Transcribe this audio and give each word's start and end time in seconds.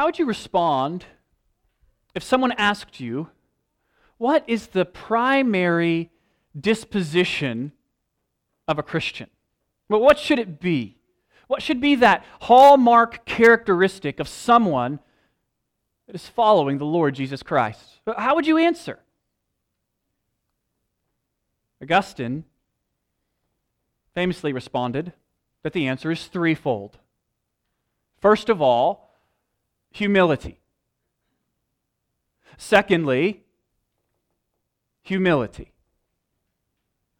How 0.00 0.06
would 0.06 0.18
you 0.18 0.24
respond 0.24 1.04
if 2.14 2.22
someone 2.22 2.52
asked 2.52 3.00
you, 3.00 3.28
What 4.16 4.42
is 4.46 4.68
the 4.68 4.86
primary 4.86 6.10
disposition 6.58 7.72
of 8.66 8.78
a 8.78 8.82
Christian? 8.82 9.28
Well, 9.90 10.00
what 10.00 10.18
should 10.18 10.38
it 10.38 10.58
be? 10.58 10.96
What 11.48 11.60
should 11.60 11.82
be 11.82 11.96
that 11.96 12.24
hallmark 12.40 13.26
characteristic 13.26 14.20
of 14.20 14.26
someone 14.26 15.00
that 16.06 16.14
is 16.14 16.26
following 16.26 16.78
the 16.78 16.86
Lord 16.86 17.14
Jesus 17.14 17.42
Christ? 17.42 18.00
How 18.16 18.34
would 18.34 18.46
you 18.46 18.56
answer? 18.56 19.00
Augustine 21.82 22.44
famously 24.14 24.54
responded 24.54 25.12
that 25.62 25.74
the 25.74 25.86
answer 25.86 26.10
is 26.10 26.24
threefold. 26.24 26.96
First 28.18 28.48
of 28.48 28.62
all, 28.62 29.09
humility. 29.90 30.60
Secondly, 32.56 33.42
humility. 35.02 35.72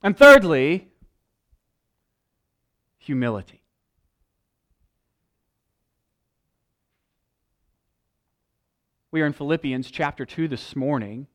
And 0.03 0.17
thirdly, 0.17 0.89
humility. 2.99 3.63
We 9.13 9.23
are 9.23 9.27
in 9.27 9.33
Philippians 9.33 9.91
chapter 9.91 10.25
2 10.25 10.47
this 10.47 10.77
morning. 10.77 11.27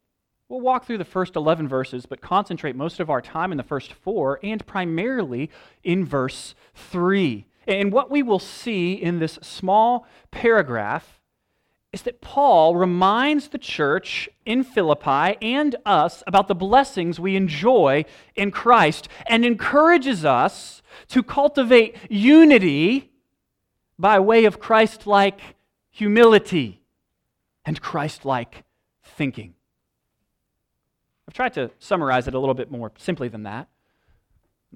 We'll 0.47 0.61
walk 0.61 0.85
through 0.85 0.99
the 0.99 1.03
first 1.03 1.35
11 1.35 1.67
verses, 1.67 2.05
but 2.05 2.21
concentrate 2.21 2.75
most 2.75 2.99
of 2.99 3.09
our 3.09 3.21
time 3.21 3.51
in 3.51 3.57
the 3.57 3.63
first 3.63 3.91
four 3.91 4.39
and 4.41 4.65
primarily 4.65 5.49
in 5.83 6.05
verse 6.05 6.55
3. 6.75 7.45
And 7.67 7.91
what 7.91 8.11
we 8.11 8.23
will 8.23 8.39
see 8.39 8.93
in 8.93 9.19
this 9.19 9.39
small 9.41 10.07
paragraph 10.31 11.19
is 11.95 12.01
that 12.01 12.19
Paul 12.19 12.75
reminds 12.75 13.47
the 13.47 13.57
church 13.57 14.27
in 14.45 14.65
Philippi 14.65 15.37
and 15.41 15.77
us 15.85 16.23
about 16.27 16.49
the 16.49 16.53
blessings 16.53 17.21
we 17.21 17.37
enjoy 17.37 18.03
in 18.35 18.51
Christ 18.51 19.07
and 19.27 19.45
encourages 19.45 20.25
us 20.25 20.81
to 21.07 21.23
cultivate 21.23 21.95
unity 22.09 23.13
by 23.97 24.19
way 24.19 24.43
of 24.43 24.59
Christ 24.59 25.07
like 25.07 25.39
humility 25.89 26.81
and 27.63 27.81
Christ 27.81 28.25
like 28.25 28.65
thinking. 29.01 29.53
I've 31.29 31.33
tried 31.33 31.53
to 31.53 31.71
summarize 31.79 32.27
it 32.27 32.33
a 32.33 32.39
little 32.39 32.55
bit 32.55 32.69
more 32.69 32.91
simply 32.97 33.29
than 33.29 33.43
that. 33.43 33.69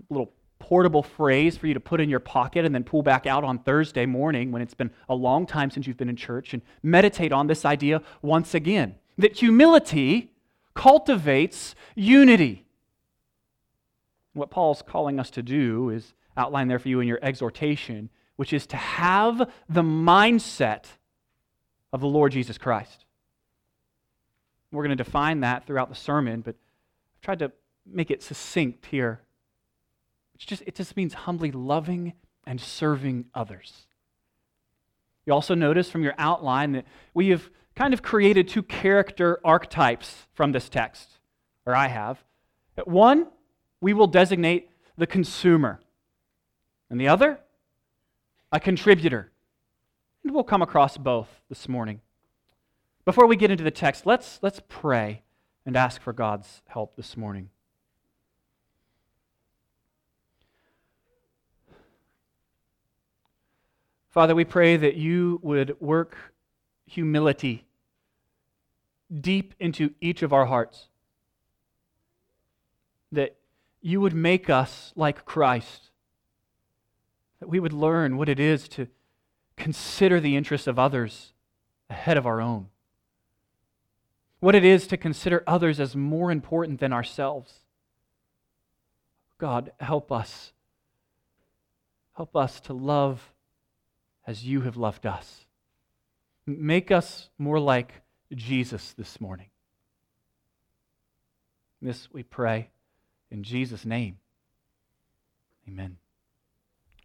A 0.09 0.14
little 0.14 0.31
portable 0.59 1.02
phrase 1.02 1.57
for 1.57 1.67
you 1.67 1.73
to 1.73 1.79
put 1.79 2.02
in 2.02 2.09
your 2.09 2.19
pocket 2.19 2.65
and 2.65 2.75
then 2.75 2.83
pull 2.83 3.02
back 3.02 3.25
out 3.25 3.43
on 3.43 3.59
Thursday 3.59 4.05
morning 4.05 4.52
when 4.52 4.61
it's 4.61 4.73
been 4.73 4.91
a 5.07 5.15
long 5.15 5.45
time 5.45 5.71
since 5.71 5.88
you've 5.88 5.97
been 5.97 6.09
in 6.09 6.15
church 6.15 6.53
and 6.53 6.61
meditate 6.83 7.31
on 7.31 7.47
this 7.47 7.65
idea 7.65 8.02
once 8.21 8.53
again 8.53 8.95
that 9.17 9.37
humility 9.37 10.31
cultivates 10.73 11.75
unity. 11.95 12.65
What 14.33 14.52
Paul's 14.52 14.81
calling 14.81 15.19
us 15.19 15.30
to 15.31 15.41
do 15.41 15.89
is 15.89 16.13
outlined 16.37 16.69
there 16.69 16.80
for 16.80 16.87
you 16.87 16.99
in 16.99 17.07
your 17.07 17.19
exhortation, 17.21 18.09
which 18.35 18.53
is 18.53 18.65
to 18.67 18.77
have 18.77 19.49
the 19.67 19.81
mindset 19.81 20.85
of 21.91 22.02
the 22.02 22.07
Lord 22.07 22.31
Jesus 22.31 22.57
Christ. 22.57 23.05
We're 24.71 24.83
going 24.83 24.97
to 24.97 25.03
define 25.03 25.39
that 25.41 25.65
throughout 25.65 25.89
the 25.89 25.95
sermon, 25.95 26.41
but 26.41 26.55
I've 27.15 27.21
tried 27.21 27.39
to 27.39 27.52
make 27.85 28.11
it 28.11 28.21
succinct 28.21 28.85
here. 28.85 29.21
It's 30.40 30.45
just, 30.45 30.64
it 30.66 30.76
just 30.76 30.95
means 30.95 31.14
humbly 31.14 31.52
loving 31.52 32.14
and 32.48 32.62
serving 32.62 33.26
others. 33.36 33.88
You 35.26 35.34
also 35.34 35.54
notice 35.54 35.92
from 35.92 36.02
your 36.02 36.16
outline 36.18 36.72
that 36.72 36.86
we 37.14 37.28
have 37.30 37.50
kind 37.76 37.94
of 37.94 38.02
created 38.02 38.48
two 38.48 38.64
character 38.64 39.42
archetypes 39.44 40.28
from 40.34 40.54
this 40.54 40.70
text, 40.70 41.20
or 41.66 41.76
I 41.76 41.88
have. 41.88 42.23
One, 42.86 43.28
we 43.82 43.94
will 43.94 44.08
designate 44.08 44.70
the 44.98 45.05
consumer, 45.05 45.82
and 46.89 46.99
the 46.99 47.10
other, 47.10 47.39
a 48.52 48.60
contributor. 48.60 49.32
And 50.23 50.33
we'll 50.33 50.44
come 50.45 50.61
across 50.61 50.98
both 50.98 51.28
this 51.49 51.67
morning. 51.67 51.99
Before 53.04 53.28
we 53.28 53.36
get 53.36 53.52
into 53.52 53.64
the 53.64 53.72
text, 53.72 54.05
let's, 54.05 54.39
let's 54.42 54.61
pray 54.70 55.23
and 55.66 55.76
ask 55.76 56.02
for 56.02 56.14
God's 56.14 56.61
help 56.67 56.95
this 56.95 57.17
morning. 57.17 57.49
Father, 64.19 64.35
we 64.35 64.43
pray 64.43 64.75
that 64.75 64.95
you 64.95 65.39
would 65.43 65.80
work 65.80 66.17
humility 66.85 67.63
deep 69.21 69.53
into 69.61 69.91
each 70.02 70.23
of 70.23 70.33
our 70.33 70.45
hearts. 70.45 70.89
That 73.13 73.37
you 73.81 74.02
would 74.02 74.13
make 74.13 74.49
us 74.49 74.91
like 74.97 75.23
Christ. 75.23 75.91
That 77.39 77.47
we 77.47 77.61
would 77.61 77.71
learn 77.71 78.17
what 78.17 78.27
it 78.27 78.41
is 78.41 78.67
to 78.67 78.87
consider 79.55 80.19
the 80.19 80.36
interests 80.36 80.67
of 80.67 80.77
others 80.77 81.31
ahead 81.89 82.17
of 82.17 82.27
our 82.27 82.41
own 82.41 82.67
what 84.41 84.53
it 84.53 84.65
is 84.65 84.86
to 84.87 84.97
consider 84.97 85.45
others 85.47 85.80
as 85.80 85.95
more 85.95 86.30
important 86.30 86.81
than 86.81 86.91
ourselves. 86.91 87.61
God, 89.37 89.71
help 89.80 90.11
us. 90.11 90.51
Help 92.17 92.36
us 92.36 92.59
to 92.59 92.73
love 92.73 93.31
as 94.30 94.45
you 94.45 94.62
have 94.62 94.78
loved 94.78 95.08
us. 95.08 95.48
Make 96.45 96.92
us 96.92 97.32
more 97.40 97.60
like 97.60 98.04
Jesus 98.32 98.94
this 98.95 99.20
morning. 99.20 99.48
This 101.82 102.08
we 102.14 102.22
pray 102.22 102.70
in 103.32 103.42
Jesus' 103.42 103.86
name. 103.86 104.20
Amen. 105.67 105.98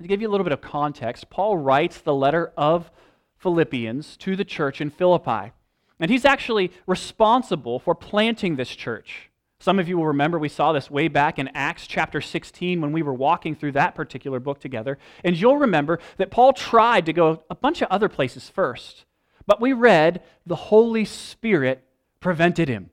To 0.03 0.07
give 0.07 0.21
you 0.21 0.29
a 0.29 0.33
little 0.33 0.45
bit 0.45 0.53
of 0.53 0.61
context, 0.61 1.31
Paul 1.31 1.57
writes 1.57 1.99
the 1.99 2.13
letter 2.13 2.53
of 2.59 2.91
Philippians 3.39 4.19
to 4.19 4.37
the 4.37 4.45
church 4.45 4.83
in 4.83 4.91
Philippi. 4.91 5.53
And 5.99 6.11
he's 6.11 6.27
actually 6.27 6.73
responsible 6.87 7.79
for 7.79 7.95
planting 7.95 8.57
this 8.57 8.77
church. 8.77 9.31
Some 9.65 9.79
of 9.79 9.89
you 9.89 9.97
will 9.97 10.09
remember 10.09 10.39
we 10.39 10.51
saw 10.51 10.75
this 10.75 10.91
way 10.91 11.09
back 11.09 11.39
in 11.39 11.49
Acts 11.55 11.87
chapter 11.87 12.21
16 12.21 12.83
when 12.83 12.93
we 12.93 13.01
were 13.01 13.15
walking 13.15 13.55
through 13.55 13.73
that 13.73 13.95
particular 13.95 14.39
book 14.39 14.61
together. 14.61 14.99
And 15.25 15.41
you'll 15.41 15.57
remember 15.57 16.01
that 16.19 16.31
Paul 16.31 16.53
tried 16.53 17.07
to 17.07 17.15
go 17.15 17.43
a 17.49 17.55
bunch 17.55 17.81
of 17.81 17.89
other 17.89 18.11
places 18.11 18.51
first. 18.51 19.07
But 19.47 19.63
we 19.63 19.73
read 19.73 20.23
the 20.45 20.55
Holy 20.55 21.07
Spirit 21.07 21.83
prevented 22.21 22.69
him. 22.69 22.91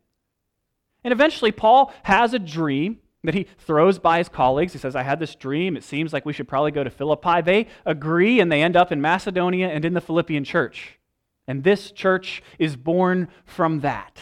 And 1.03 1.11
eventually, 1.11 1.51
Paul 1.51 1.91
has 2.03 2.33
a 2.33 2.39
dream 2.39 2.99
that 3.25 3.33
he 3.33 3.47
throws 3.57 3.99
by 3.99 4.19
his 4.19 4.29
colleagues. 4.29 4.71
He 4.71 4.79
says, 4.79 4.95
I 4.95 5.03
had 5.03 5.19
this 5.19 5.35
dream. 5.35 5.75
It 5.75 5.83
seems 5.83 6.13
like 6.13 6.25
we 6.25 6.31
should 6.31 6.47
probably 6.47 6.71
go 6.71 6.85
to 6.85 6.89
Philippi. 6.89 7.41
They 7.41 7.67
agree, 7.85 8.39
and 8.39 8.49
they 8.49 8.63
end 8.63 8.77
up 8.77 8.93
in 8.93 9.01
Macedonia 9.01 9.67
and 9.67 9.83
in 9.83 9.93
the 9.93 9.99
Philippian 9.99 10.45
church. 10.45 10.99
And 11.45 11.65
this 11.65 11.91
church 11.91 12.41
is 12.57 12.77
born 12.77 13.27
from 13.43 13.81
that. 13.81 14.21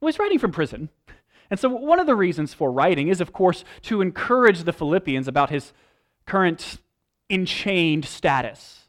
Well, 0.00 0.06
he's 0.08 0.20
writing 0.20 0.38
from 0.38 0.52
prison. 0.52 0.88
And 1.50 1.60
so, 1.60 1.68
one 1.68 2.00
of 2.00 2.06
the 2.06 2.16
reasons 2.16 2.54
for 2.54 2.72
writing 2.72 3.08
is, 3.08 3.20
of 3.20 3.32
course, 3.32 3.64
to 3.82 4.00
encourage 4.00 4.64
the 4.64 4.72
Philippians 4.72 5.28
about 5.28 5.50
his 5.50 5.72
current 6.26 6.78
enchained 7.30 8.04
status. 8.04 8.86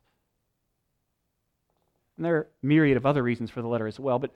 And 2.18 2.26
there 2.26 2.36
are 2.36 2.48
myriad 2.62 2.98
of 2.98 3.06
other 3.06 3.22
reasons 3.24 3.52
for 3.52 3.62
the 3.62 3.68
letter 3.68 3.88
as 3.88 4.00
well, 4.00 4.20
but 4.20 4.32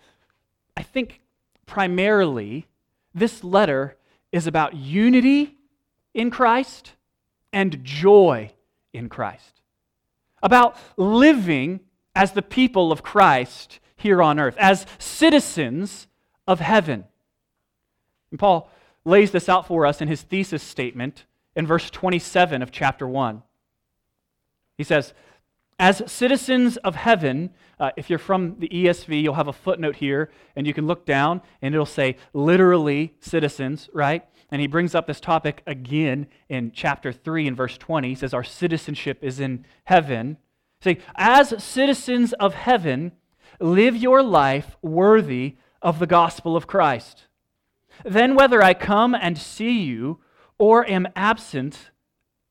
I 0.78 0.84
think 0.84 1.22
primarily 1.66 2.68
this 3.14 3.44
letter 3.44 3.98
is 4.31 4.48
about 4.48 4.76
unity 4.76 5.58
in 6.14 6.30
Christ 6.30 6.94
and 7.52 7.84
joy 7.84 8.52
in 8.94 9.10
Christ, 9.10 9.62
about 10.44 10.78
living 10.96 11.81
as 12.16 12.34
the 12.34 12.42
people 12.42 12.92
of 12.92 13.04
Christ 13.04 13.80
here 13.95 14.22
on 14.22 14.40
earth, 14.40 14.56
as 14.57 14.86
citizens 14.98 16.07
of 16.48 16.60
heaven. 16.60 17.06
And 18.31 18.39
Paul 18.39 18.69
lays 19.06 19.31
this 19.31 19.50
out 19.50 19.68
for 19.68 19.86
us 19.86 20.01
in 20.01 20.07
his 20.07 20.22
thesis 20.22 20.63
statement 20.63 21.25
in 21.56 21.68
verse 21.68 21.89
27 21.89 22.62
of 22.62 22.72
chapter 22.72 23.07
1. 23.07 23.44
He 24.78 24.83
says, 24.83 25.13
As 25.78 26.01
citizens 26.12 26.78
of 26.78 26.95
heaven, 26.95 27.51
uh, 27.80 27.92
if 27.98 28.10
you're 28.10 28.19
from 28.19 28.57
the 28.60 28.69
ESV, 28.69 29.22
you'll 29.22 29.33
have 29.33 29.48
a 29.48 29.54
footnote 29.54 29.98
here, 29.98 30.31
and 30.56 30.66
you 30.66 30.74
can 30.74 30.88
look 30.88 31.06
down, 31.06 31.42
and 31.62 31.74
it'll 31.74 31.86
say 31.86 32.16
literally 32.33 33.16
citizens, 33.19 33.89
right? 33.94 34.24
And 34.50 34.62
he 34.62 34.68
brings 34.68 34.95
up 34.95 35.07
this 35.07 35.19
topic 35.19 35.63
again 35.66 36.28
in 36.50 36.72
chapter 36.74 37.12
3 37.12 37.48
in 37.48 37.56
verse 37.56 37.78
20. 37.78 38.10
He 38.10 38.16
says, 38.16 38.33
Our 38.33 38.44
citizenship 38.44 39.19
is 39.22 39.39
in 39.39 39.66
heaven. 39.86 40.38
Say, 40.81 41.00
as 41.16 41.63
citizens 41.63 42.33
of 42.33 42.54
heaven, 42.54 43.12
live 43.60 43.95
your 43.95 44.24
life 44.24 44.78
worthy 44.81 45.57
of 45.81 46.00
the 46.00 46.07
gospel 46.07 46.56
of 46.56 46.68
Christ. 46.68 47.28
Then, 48.06 48.36
whether 48.36 48.62
I 48.62 48.74
come 48.74 49.16
and 49.16 49.38
see 49.38 49.82
you 49.82 50.20
or 50.58 50.90
am 50.90 51.08
absent, 51.16 51.92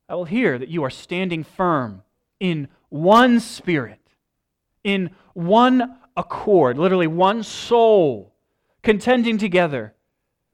I 0.09 0.15
will 0.15 0.25
hear 0.25 0.59
that 0.59 0.69
you 0.69 0.83
are 0.83 0.91
standing 0.91 1.45
firm 1.45 2.03
in 2.39 2.69
one 2.89 3.41
spirit, 3.41 4.01
in 4.83 5.11
one 5.35 5.99
accord, 6.17 6.79
literally 6.79 7.07
one 7.07 7.43
soul, 7.43 8.35
contending 8.83 9.39
together 9.39 9.95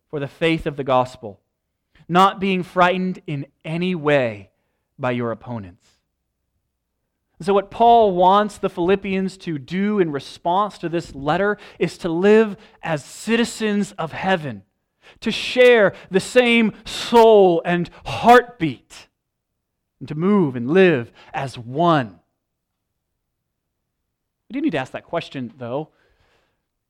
for 0.09 0.21
the 0.21 0.29
faith 0.29 0.67
of 0.67 0.77
the 0.77 0.85
gospel, 0.85 1.41
not 2.09 2.41
being 2.41 2.63
frightened 2.63 3.23
in 3.27 3.47
any 3.65 3.95
way 3.95 4.51
by 4.99 5.11
your 5.11 5.31
opponents. 5.31 5.87
So, 7.43 7.53
what 7.53 7.71
Paul 7.71 8.13
wants 8.13 8.57
the 8.57 8.71
Philippians 8.71 9.37
to 9.39 9.59
do 9.59 9.99
in 9.99 10.11
response 10.11 10.79
to 10.79 10.89
this 10.89 11.15
letter 11.15 11.59
is 11.79 11.99
to 11.99 12.09
live 12.09 12.57
as 12.83 13.05
citizens 13.05 13.93
of 13.93 14.13
heaven, 14.13 14.63
to 15.21 15.31
share 15.31 15.95
the 16.11 16.21
same 16.21 16.73
soul 16.85 17.63
and 17.65 17.91
heartbeat, 18.05 19.09
and 19.99 20.09
to 20.09 20.15
move 20.15 20.57
and 20.57 20.71
live 20.71 21.13
as 21.33 21.59
one. 21.59 22.21
We 24.49 24.55
do 24.55 24.61
need 24.61 24.71
to 24.71 24.79
ask 24.79 24.93
that 24.93 25.05
question, 25.05 25.53
though. 25.59 25.91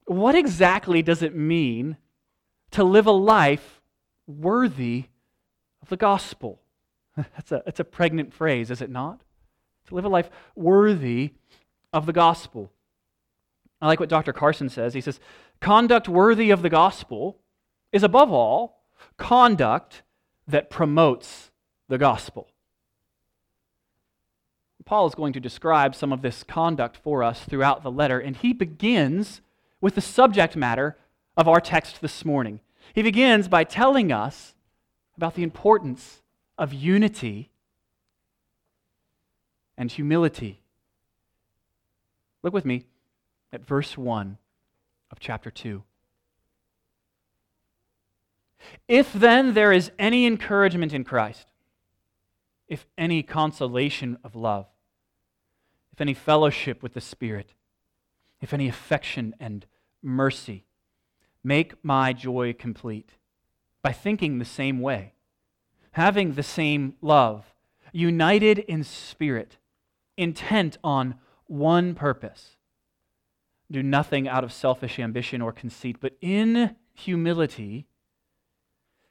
What 0.06 0.34
exactly 0.34 1.02
does 1.02 1.22
it 1.22 1.34
mean 1.34 1.96
to 2.72 2.84
live 2.84 3.06
a 3.06 3.12
life 3.12 3.80
worthy 4.26 5.06
of 5.82 5.88
the 5.88 5.96
gospel? 5.96 6.60
That's 7.16 7.50
a, 7.50 7.62
that's 7.64 7.80
a 7.80 7.84
pregnant 7.84 8.34
phrase, 8.34 8.70
is 8.70 8.82
it 8.82 8.90
not? 8.90 9.22
To 9.86 9.94
live 9.94 10.04
a 10.04 10.08
life 10.10 10.28
worthy 10.54 11.32
of 11.90 12.04
the 12.04 12.12
gospel. 12.12 12.70
I 13.80 13.86
like 13.86 14.00
what 14.00 14.10
Dr. 14.10 14.34
Carson 14.34 14.68
says. 14.68 14.92
He 14.92 15.00
says, 15.00 15.18
Conduct 15.60 16.08
worthy 16.08 16.50
of 16.50 16.60
the 16.60 16.68
gospel 16.68 17.38
is 17.96 18.02
above 18.02 18.30
all 18.30 18.82
conduct 19.16 20.02
that 20.46 20.70
promotes 20.70 21.50
the 21.88 21.98
gospel. 21.98 22.48
Paul 24.84 25.06
is 25.08 25.16
going 25.16 25.32
to 25.32 25.40
describe 25.40 25.96
some 25.96 26.12
of 26.12 26.22
this 26.22 26.44
conduct 26.44 26.96
for 26.96 27.24
us 27.24 27.40
throughout 27.40 27.82
the 27.82 27.90
letter, 27.90 28.20
and 28.20 28.36
he 28.36 28.52
begins 28.52 29.40
with 29.80 29.96
the 29.96 30.00
subject 30.00 30.54
matter 30.54 30.96
of 31.36 31.48
our 31.48 31.60
text 31.60 32.00
this 32.00 32.24
morning. 32.24 32.60
He 32.94 33.02
begins 33.02 33.48
by 33.48 33.64
telling 33.64 34.12
us 34.12 34.54
about 35.16 35.34
the 35.34 35.42
importance 35.42 36.22
of 36.56 36.72
unity 36.72 37.50
and 39.76 39.90
humility. 39.90 40.60
Look 42.44 42.52
with 42.52 42.64
me 42.64 42.84
at 43.52 43.66
verse 43.66 43.98
1 43.98 44.38
of 45.10 45.18
chapter 45.18 45.50
2. 45.50 45.82
If 48.88 49.12
then 49.12 49.54
there 49.54 49.72
is 49.72 49.90
any 49.98 50.26
encouragement 50.26 50.92
in 50.92 51.04
Christ, 51.04 51.46
if 52.68 52.86
any 52.98 53.22
consolation 53.22 54.18
of 54.24 54.34
love, 54.34 54.66
if 55.92 56.00
any 56.00 56.14
fellowship 56.14 56.82
with 56.82 56.94
the 56.94 57.00
Spirit, 57.00 57.54
if 58.40 58.52
any 58.52 58.68
affection 58.68 59.34
and 59.40 59.66
mercy, 60.02 60.66
make 61.42 61.84
my 61.84 62.12
joy 62.12 62.52
complete 62.52 63.14
by 63.82 63.92
thinking 63.92 64.38
the 64.38 64.44
same 64.44 64.80
way, 64.80 65.14
having 65.92 66.32
the 66.32 66.42
same 66.42 66.94
love, 67.00 67.54
united 67.92 68.58
in 68.58 68.82
spirit 68.82 69.56
intent 70.16 70.76
on 70.82 71.14
one 71.46 71.94
purpose. 71.94 72.56
Do 73.70 73.82
nothing 73.82 74.28
out 74.28 74.44
of 74.44 74.52
selfish 74.52 74.98
ambition 74.98 75.40
or 75.40 75.52
conceit, 75.52 75.96
but 76.00 76.16
in 76.20 76.76
humility, 76.94 77.86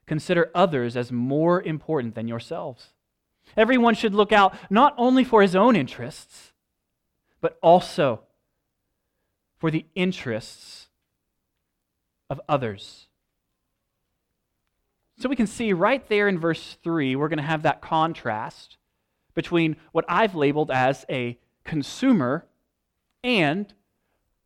consider 0.06 0.52
others 0.54 0.96
as 0.96 1.12
more 1.12 1.62
important 1.62 2.16
than 2.16 2.28
yourselves. 2.28 2.94
Everyone 3.57 3.96
should 3.96 4.13
look 4.13 4.31
out 4.31 4.56
not 4.69 4.94
only 4.98 5.24
for 5.24 5.42
his 5.42 5.56
own 5.56 5.75
interests, 5.75 6.52
but 7.42 7.57
also 7.62 8.22
for 9.57 9.72
the 9.72 9.86
interests 9.96 10.88
of 12.30 12.42
others. 12.50 13.07
So 15.18 15.30
we 15.30 15.36
can 15.36 15.48
see 15.48 15.72
right 15.72 16.08
there 16.10 16.28
in 16.28 16.40
verse 16.40 16.78
3, 16.84 17.16
we're 17.16 17.30
going 17.30 17.38
to 17.38 17.44
have 17.44 17.63
that 17.63 17.81
contrast 17.81 18.78
between 19.34 19.78
what 19.92 20.06
I've 20.08 20.36
labeled 20.36 20.72
as 20.72 21.06
a 21.10 21.38
consumer 21.63 22.46
and 23.24 23.74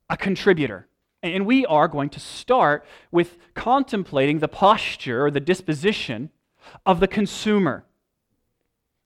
a 0.10 0.18
contributor. 0.18 0.89
And 1.22 1.46
we 1.46 1.66
are 1.66 1.88
going 1.88 2.10
to 2.10 2.20
start 2.20 2.86
with 3.12 3.38
contemplating 3.54 4.40
the 4.40 4.48
posture 4.48 5.26
or 5.26 5.32
the 5.32 5.40
disposition 5.40 6.30
of 6.86 7.00
the 7.00 7.08
consumer. 7.08 7.86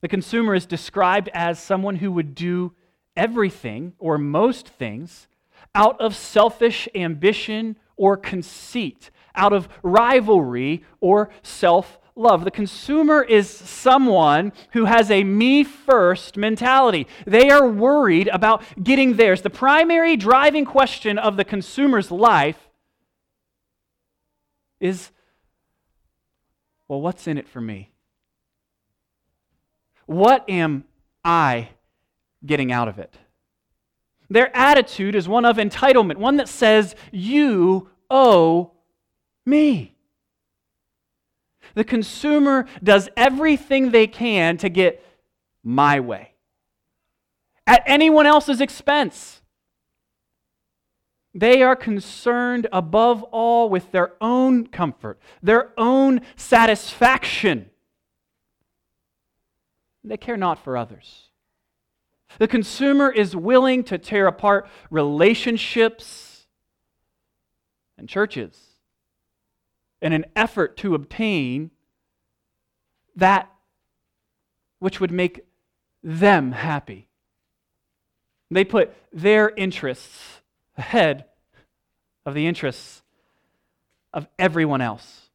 The 0.00 0.08
consumer 0.08 0.54
is 0.54 0.66
described 0.66 1.28
as 1.32 1.58
someone 1.58 1.96
who 1.96 2.12
would 2.12 2.34
do 2.34 2.74
everything 3.16 3.94
or 3.98 4.18
most 4.18 4.68
things 4.68 5.28
out 5.74 6.00
of 6.00 6.14
selfish 6.14 6.88
ambition 6.94 7.76
or 7.96 8.16
conceit, 8.16 9.10
out 9.34 9.52
of 9.52 9.68
rivalry 9.82 10.84
or 11.00 11.30
self 11.42 11.98
love. 12.16 12.44
The 12.44 12.50
consumer 12.50 13.22
is 13.22 13.48
someone 13.48 14.52
who 14.72 14.84
has 14.84 15.10
a 15.10 15.24
me 15.24 15.64
first 15.64 16.36
mentality. 16.36 17.06
They 17.26 17.50
are 17.50 17.66
worried 17.66 18.28
about 18.28 18.62
getting 18.82 19.16
theirs. 19.16 19.42
The 19.42 19.50
primary 19.50 20.16
driving 20.16 20.64
question 20.64 21.18
of 21.18 21.36
the 21.36 21.44
consumer's 21.44 22.10
life 22.10 22.68
is 24.80 25.10
well, 26.86 27.00
what's 27.00 27.26
in 27.26 27.38
it 27.38 27.48
for 27.48 27.60
me? 27.60 27.90
What 30.06 30.48
am 30.50 30.84
I 31.24 31.70
getting 32.44 32.70
out 32.70 32.88
of 32.88 32.98
it? 32.98 33.14
Their 34.28 34.54
attitude 34.54 35.14
is 35.14 35.28
one 35.28 35.44
of 35.44 35.56
entitlement, 35.56 36.16
one 36.16 36.36
that 36.36 36.48
says, 36.48 36.94
You 37.10 37.90
owe 38.10 38.72
me. 39.46 39.93
The 41.74 41.84
consumer 41.84 42.66
does 42.82 43.08
everything 43.16 43.90
they 43.90 44.06
can 44.06 44.56
to 44.58 44.68
get 44.68 45.04
my 45.62 46.00
way 46.00 46.34
at 47.66 47.82
anyone 47.86 48.26
else's 48.26 48.60
expense. 48.60 49.42
They 51.34 51.62
are 51.62 51.74
concerned 51.74 52.68
above 52.72 53.24
all 53.24 53.68
with 53.68 53.90
their 53.90 54.12
own 54.20 54.68
comfort, 54.68 55.18
their 55.42 55.72
own 55.76 56.20
satisfaction. 56.36 57.70
They 60.04 60.16
care 60.16 60.36
not 60.36 60.62
for 60.62 60.76
others. 60.76 61.30
The 62.38 62.46
consumer 62.46 63.10
is 63.10 63.34
willing 63.34 63.82
to 63.84 63.98
tear 63.98 64.26
apart 64.26 64.68
relationships 64.90 66.46
and 67.96 68.08
churches 68.08 68.73
in 70.04 70.12
an 70.12 70.26
effort 70.36 70.76
to 70.76 70.94
obtain 70.94 71.70
that 73.16 73.50
which 74.78 75.00
would 75.00 75.10
make 75.10 75.46
them 76.02 76.52
happy. 76.52 77.08
They 78.50 78.64
put 78.64 78.94
their 79.10 79.48
interests 79.56 80.42
ahead 80.76 81.24
of 82.26 82.34
the 82.34 82.46
interests 82.46 83.02
of 84.12 84.28
everyone 84.38 84.82
else. 84.82 85.30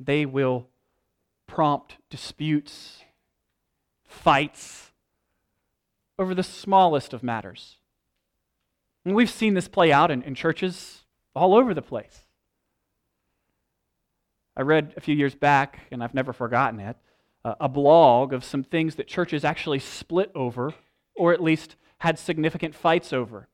They 0.00 0.24
will 0.24 0.68
prompt 1.46 1.98
disputes, 2.08 3.02
fights 4.06 4.90
over 6.18 6.34
the 6.34 6.42
smallest 6.42 7.12
of 7.12 7.22
matters. 7.22 7.76
And 9.04 9.14
we've 9.14 9.28
seen 9.28 9.52
this 9.52 9.68
play 9.68 9.92
out 9.92 10.10
in, 10.10 10.22
in 10.22 10.34
churches 10.34 11.02
all 11.36 11.54
over 11.54 11.74
the 11.74 11.82
place. 11.82 12.22
I 14.56 14.62
read 14.62 14.94
a 14.96 15.00
few 15.00 15.14
years 15.14 15.34
back, 15.34 15.80
and 15.92 16.02
I've 16.02 16.14
never 16.14 16.32
forgotten 16.32 16.80
it, 16.80 16.96
uh, 17.44 17.54
a 17.60 17.68
blog 17.68 18.32
of 18.32 18.42
some 18.42 18.64
things 18.64 18.94
that 18.94 19.06
churches 19.06 19.44
actually 19.44 19.78
split 19.80 20.32
over, 20.34 20.72
or 21.14 21.34
at 21.34 21.42
least 21.42 21.76
had 21.98 22.18
significant 22.18 22.74
fights 22.74 23.12
over. 23.12 23.48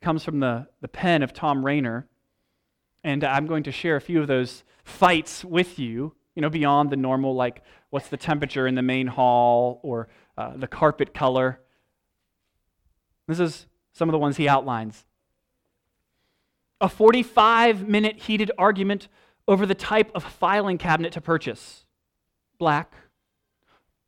It 0.00 0.04
comes 0.04 0.22
from 0.22 0.38
the, 0.38 0.68
the 0.80 0.88
pen 0.88 1.22
of 1.22 1.32
Tom 1.32 1.66
Rainer, 1.66 2.06
and 3.02 3.24
I'm 3.24 3.46
going 3.46 3.64
to 3.64 3.72
share 3.72 3.96
a 3.96 4.00
few 4.00 4.20
of 4.20 4.28
those 4.28 4.62
fights 4.84 5.44
with 5.44 5.78
you, 5.78 6.14
you 6.36 6.42
know, 6.42 6.50
beyond 6.50 6.90
the 6.90 6.96
normal, 6.96 7.34
like 7.34 7.62
what's 7.90 8.08
the 8.08 8.16
temperature 8.16 8.68
in 8.68 8.76
the 8.76 8.82
main 8.82 9.08
hall 9.08 9.80
or 9.82 10.08
uh, 10.38 10.56
the 10.56 10.68
carpet 10.68 11.12
color. 11.12 11.60
This 13.26 13.40
is 13.40 13.66
some 13.92 14.08
of 14.08 14.12
the 14.12 14.18
ones 14.18 14.36
he 14.36 14.48
outlines 14.48 15.04
a 16.80 16.88
45 16.88 17.88
minute 17.88 18.20
heated 18.20 18.50
argument 18.58 19.08
over 19.48 19.64
the 19.66 19.74
type 19.74 20.10
of 20.14 20.24
filing 20.24 20.78
cabinet 20.78 21.12
to 21.12 21.20
purchase 21.20 21.84
black 22.58 22.92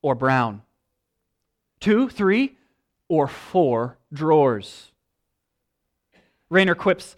or 0.03 0.15
brown, 0.15 0.63
two, 1.81 2.09
three, 2.09 2.57
or 3.09 3.27
four 3.27 3.99
drawers. 4.13 4.93
Rainer 6.51 6.75
quips 6.75 7.17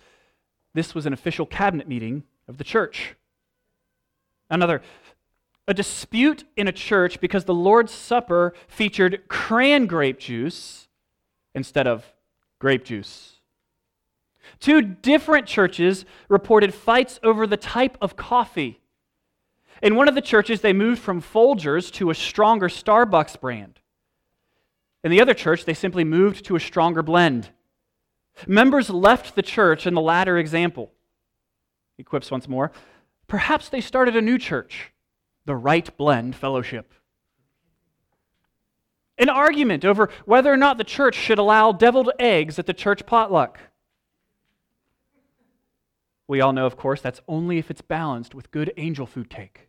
this 0.74 0.94
was 0.94 1.06
an 1.06 1.12
official 1.12 1.46
cabinet 1.46 1.88
meeting 1.88 2.24
of 2.48 2.58
the 2.58 2.64
church. 2.64 3.14
Another 4.48 4.82
a 5.68 5.74
dispute 5.74 6.44
in 6.56 6.66
a 6.66 6.72
church 6.72 7.20
because 7.20 7.44
the 7.44 7.54
Lord's 7.54 7.92
Supper 7.92 8.52
featured 8.66 9.28
cran 9.28 9.86
grape 9.86 10.18
juice 10.18 10.88
instead 11.54 11.86
of 11.86 12.12
grape 12.58 12.84
juice. 12.84 13.39
Two 14.60 14.82
different 14.82 15.46
churches 15.46 16.04
reported 16.28 16.74
fights 16.74 17.18
over 17.22 17.46
the 17.46 17.56
type 17.56 17.96
of 18.00 18.16
coffee. 18.16 18.80
In 19.82 19.96
one 19.96 20.08
of 20.08 20.14
the 20.14 20.20
churches, 20.20 20.60
they 20.60 20.74
moved 20.74 21.00
from 21.00 21.22
Folgers 21.22 21.90
to 21.92 22.10
a 22.10 22.14
stronger 22.14 22.68
Starbucks 22.68 23.40
brand. 23.40 23.80
In 25.02 25.10
the 25.10 25.22
other 25.22 25.32
church, 25.32 25.64
they 25.64 25.72
simply 25.72 26.04
moved 26.04 26.44
to 26.44 26.56
a 26.56 26.60
stronger 26.60 27.02
blend. 27.02 27.50
Members 28.46 28.90
left 28.90 29.34
the 29.34 29.42
church 29.42 29.86
in 29.86 29.94
the 29.94 30.00
latter 30.00 30.36
example. 30.36 30.92
He 31.96 32.04
quips 32.04 32.30
once 32.30 32.46
more. 32.46 32.70
Perhaps 33.26 33.70
they 33.70 33.80
started 33.80 34.16
a 34.16 34.20
new 34.20 34.36
church, 34.36 34.92
the 35.46 35.56
Right 35.56 35.96
Blend 35.96 36.36
Fellowship. 36.36 36.92
An 39.16 39.28
argument 39.28 39.84
over 39.84 40.10
whether 40.24 40.52
or 40.52 40.56
not 40.56 40.78
the 40.78 40.84
church 40.84 41.14
should 41.14 41.38
allow 41.38 41.72
deviled 41.72 42.10
eggs 42.18 42.58
at 42.58 42.66
the 42.66 42.74
church 42.74 43.06
potluck. 43.06 43.58
We 46.30 46.40
all 46.40 46.52
know, 46.52 46.64
of 46.64 46.76
course, 46.76 47.00
that's 47.00 47.20
only 47.26 47.58
if 47.58 47.72
it's 47.72 47.80
balanced 47.80 48.36
with 48.36 48.52
good 48.52 48.72
angel 48.76 49.04
food 49.04 49.28
cake. 49.28 49.66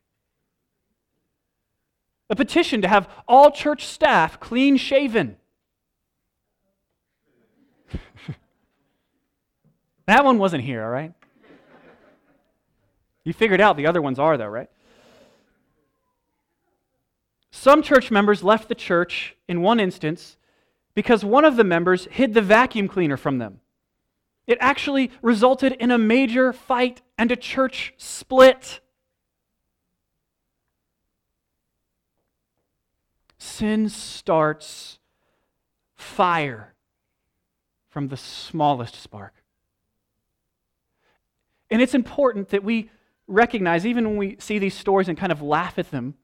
A 2.29 2.35
petition 2.35 2.83
to 2.83 2.87
have 2.87 3.09
all 3.27 3.49
church 3.49 3.87
staff 3.87 4.39
clean 4.39 4.77
shaven. 4.77 5.37
that 10.05 10.23
one 10.23 10.37
wasn't 10.37 10.63
here, 10.63 10.83
all 10.83 10.91
right? 10.91 11.15
You 13.23 13.33
figured 13.33 13.59
out 13.59 13.75
the 13.75 13.87
other 13.87 14.03
ones 14.03 14.19
are, 14.19 14.37
though, 14.37 14.45
right? 14.45 14.69
Some 17.49 17.81
church 17.81 18.11
members 18.11 18.43
left 18.43 18.69
the 18.69 18.75
church 18.75 19.35
in 19.47 19.63
one 19.63 19.79
instance 19.79 20.37
because 20.93 21.25
one 21.25 21.43
of 21.43 21.55
the 21.55 21.63
members 21.63 22.05
hid 22.11 22.35
the 22.35 22.41
vacuum 22.43 22.87
cleaner 22.87 23.17
from 23.17 23.39
them. 23.39 23.61
It 24.51 24.57
actually 24.59 25.11
resulted 25.21 25.71
in 25.71 25.91
a 25.91 25.97
major 25.97 26.51
fight 26.51 27.01
and 27.17 27.31
a 27.31 27.37
church 27.37 27.93
split. 27.95 28.81
Sin 33.37 33.87
starts 33.87 34.99
fire 35.95 36.73
from 37.91 38.09
the 38.09 38.17
smallest 38.17 39.01
spark. 39.01 39.35
And 41.69 41.81
it's 41.81 41.95
important 41.95 42.49
that 42.49 42.61
we 42.61 42.89
recognize, 43.27 43.85
even 43.85 44.05
when 44.05 44.17
we 44.17 44.35
see 44.37 44.59
these 44.59 44.73
stories 44.73 45.07
and 45.07 45.17
kind 45.17 45.31
of 45.31 45.41
laugh 45.41 45.79
at 45.79 45.91
them, 45.91 46.15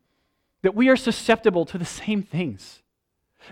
that 0.64 0.76
we 0.76 0.90
are 0.90 0.98
susceptible 0.98 1.66
to 1.66 1.78
the 1.78 1.86
same 1.86 2.24
things. 2.24 2.84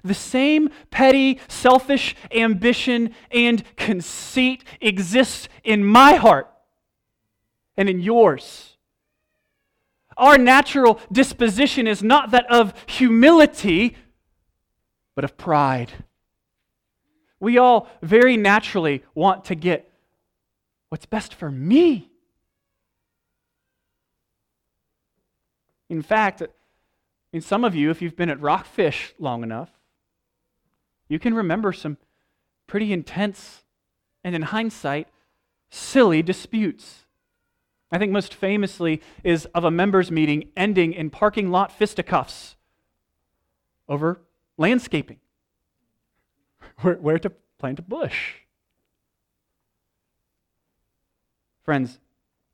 The 0.03 0.13
same 0.13 0.69
petty, 0.91 1.39
selfish 1.47 2.15
ambition 2.31 3.13
and 3.31 3.63
conceit 3.75 4.63
exists 4.81 5.47
in 5.63 5.83
my 5.83 6.15
heart 6.15 6.51
and 7.77 7.89
in 7.89 7.99
yours. 7.99 8.75
Our 10.17 10.37
natural 10.37 10.99
disposition 11.11 11.87
is 11.87 12.01
not 12.01 12.31
that 12.31 12.49
of 12.49 12.73
humility, 12.85 13.97
but 15.13 15.23
of 15.23 15.37
pride. 15.37 15.91
We 17.39 17.57
all 17.57 17.89
very 18.01 18.37
naturally 18.37 19.03
want 19.13 19.45
to 19.45 19.55
get 19.55 19.91
what's 20.89 21.05
best 21.05 21.33
for 21.33 21.51
me. 21.51 22.09
In 25.89 26.01
fact, 26.01 26.41
in 27.33 27.41
some 27.41 27.63
of 27.63 27.75
you, 27.75 27.89
if 27.91 28.01
you've 28.01 28.15
been 28.15 28.29
at 28.29 28.39
Rockfish 28.39 29.13
long 29.19 29.43
enough, 29.43 29.69
you 31.07 31.19
can 31.19 31.33
remember 31.33 31.71
some 31.71 31.97
pretty 32.67 32.91
intense 32.91 33.63
and, 34.23 34.35
in 34.35 34.41
hindsight, 34.43 35.07
silly 35.69 36.21
disputes. 36.21 37.05
I 37.91 37.97
think 37.97 38.11
most 38.11 38.33
famously 38.33 39.01
is 39.23 39.45
of 39.53 39.63
a 39.63 39.71
members' 39.71 40.11
meeting 40.11 40.49
ending 40.57 40.93
in 40.93 41.09
parking 41.09 41.51
lot 41.51 41.71
fisticuffs 41.71 42.55
over 43.87 44.21
landscaping, 44.57 45.19
where, 46.81 46.95
where 46.95 47.19
to 47.19 47.31
plant 47.59 47.79
a 47.79 47.83
bush. 47.83 48.33
Friends, 51.63 51.99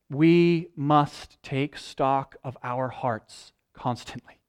we 0.10 0.67
must 0.75 1.41
take 1.41 1.77
stock 1.77 2.36
of 2.43 2.58
our 2.63 2.89
hearts 2.89 3.53
constantly. 3.74 4.40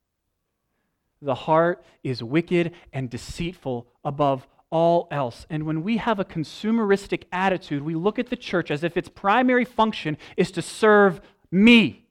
The 1.22 1.34
heart 1.36 1.84
is 2.02 2.22
wicked 2.22 2.72
and 2.92 3.08
deceitful 3.08 3.86
above 4.04 4.46
all 4.70 5.06
else. 5.12 5.46
And 5.48 5.64
when 5.64 5.84
we 5.84 5.98
have 5.98 6.18
a 6.18 6.24
consumeristic 6.24 7.24
attitude, 7.30 7.84
we 7.84 7.94
look 7.94 8.18
at 8.18 8.28
the 8.28 8.36
church 8.36 8.72
as 8.72 8.82
if 8.82 8.96
its 8.96 9.08
primary 9.08 9.64
function 9.64 10.18
is 10.36 10.50
to 10.52 10.62
serve 10.62 11.20
me, 11.52 12.06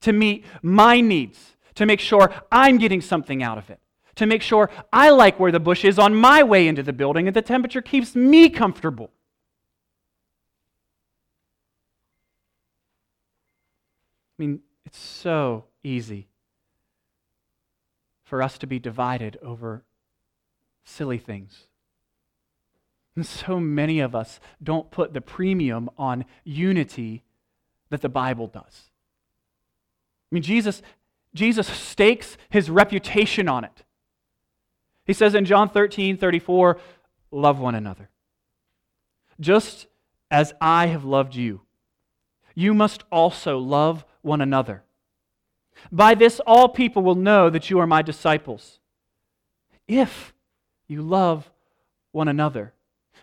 to 0.00 0.12
meet 0.12 0.46
my 0.62 1.00
needs, 1.02 1.56
to 1.74 1.84
make 1.84 2.00
sure 2.00 2.32
I'm 2.50 2.78
getting 2.78 3.02
something 3.02 3.42
out 3.42 3.58
of 3.58 3.68
it, 3.68 3.78
to 4.14 4.24
make 4.24 4.40
sure 4.40 4.70
I 4.90 5.10
like 5.10 5.38
where 5.38 5.52
the 5.52 5.60
bush 5.60 5.84
is 5.84 5.98
on 5.98 6.14
my 6.14 6.42
way 6.42 6.68
into 6.68 6.82
the 6.82 6.94
building 6.94 7.26
and 7.26 7.36
the 7.36 7.42
temperature 7.42 7.82
keeps 7.82 8.16
me 8.16 8.48
comfortable. 8.48 9.10
I 14.38 14.42
mean, 14.42 14.60
it's 14.86 14.98
so 14.98 15.64
easy 15.82 16.28
for 18.26 18.42
us 18.42 18.58
to 18.58 18.66
be 18.66 18.78
divided 18.78 19.38
over 19.40 19.84
silly 20.84 21.16
things. 21.16 21.68
And 23.14 23.24
so 23.24 23.58
many 23.58 24.00
of 24.00 24.14
us 24.14 24.40
don't 24.62 24.90
put 24.90 25.14
the 25.14 25.20
premium 25.20 25.88
on 25.96 26.26
unity 26.44 27.22
that 27.88 28.02
the 28.02 28.08
Bible 28.08 28.48
does. 28.48 28.90
I 30.30 30.34
mean, 30.34 30.42
Jesus, 30.42 30.82
Jesus 31.34 31.68
stakes 31.68 32.36
his 32.50 32.68
reputation 32.68 33.48
on 33.48 33.64
it. 33.64 33.84
He 35.04 35.12
says 35.12 35.36
in 35.36 35.44
John 35.44 35.68
13, 35.68 36.16
34, 36.18 36.78
love 37.30 37.60
one 37.60 37.76
another. 37.76 38.10
Just 39.38 39.86
as 40.32 40.52
I 40.60 40.88
have 40.88 41.04
loved 41.04 41.36
you, 41.36 41.60
you 42.56 42.74
must 42.74 43.04
also 43.12 43.58
love 43.58 44.04
one 44.22 44.40
another. 44.40 44.82
By 45.92 46.14
this, 46.14 46.40
all 46.46 46.68
people 46.68 47.02
will 47.02 47.14
know 47.14 47.50
that 47.50 47.70
you 47.70 47.78
are 47.78 47.86
my 47.86 48.02
disciples, 48.02 48.78
if 49.86 50.32
you 50.88 51.02
love 51.02 51.50
one 52.12 52.28
another. 52.28 52.72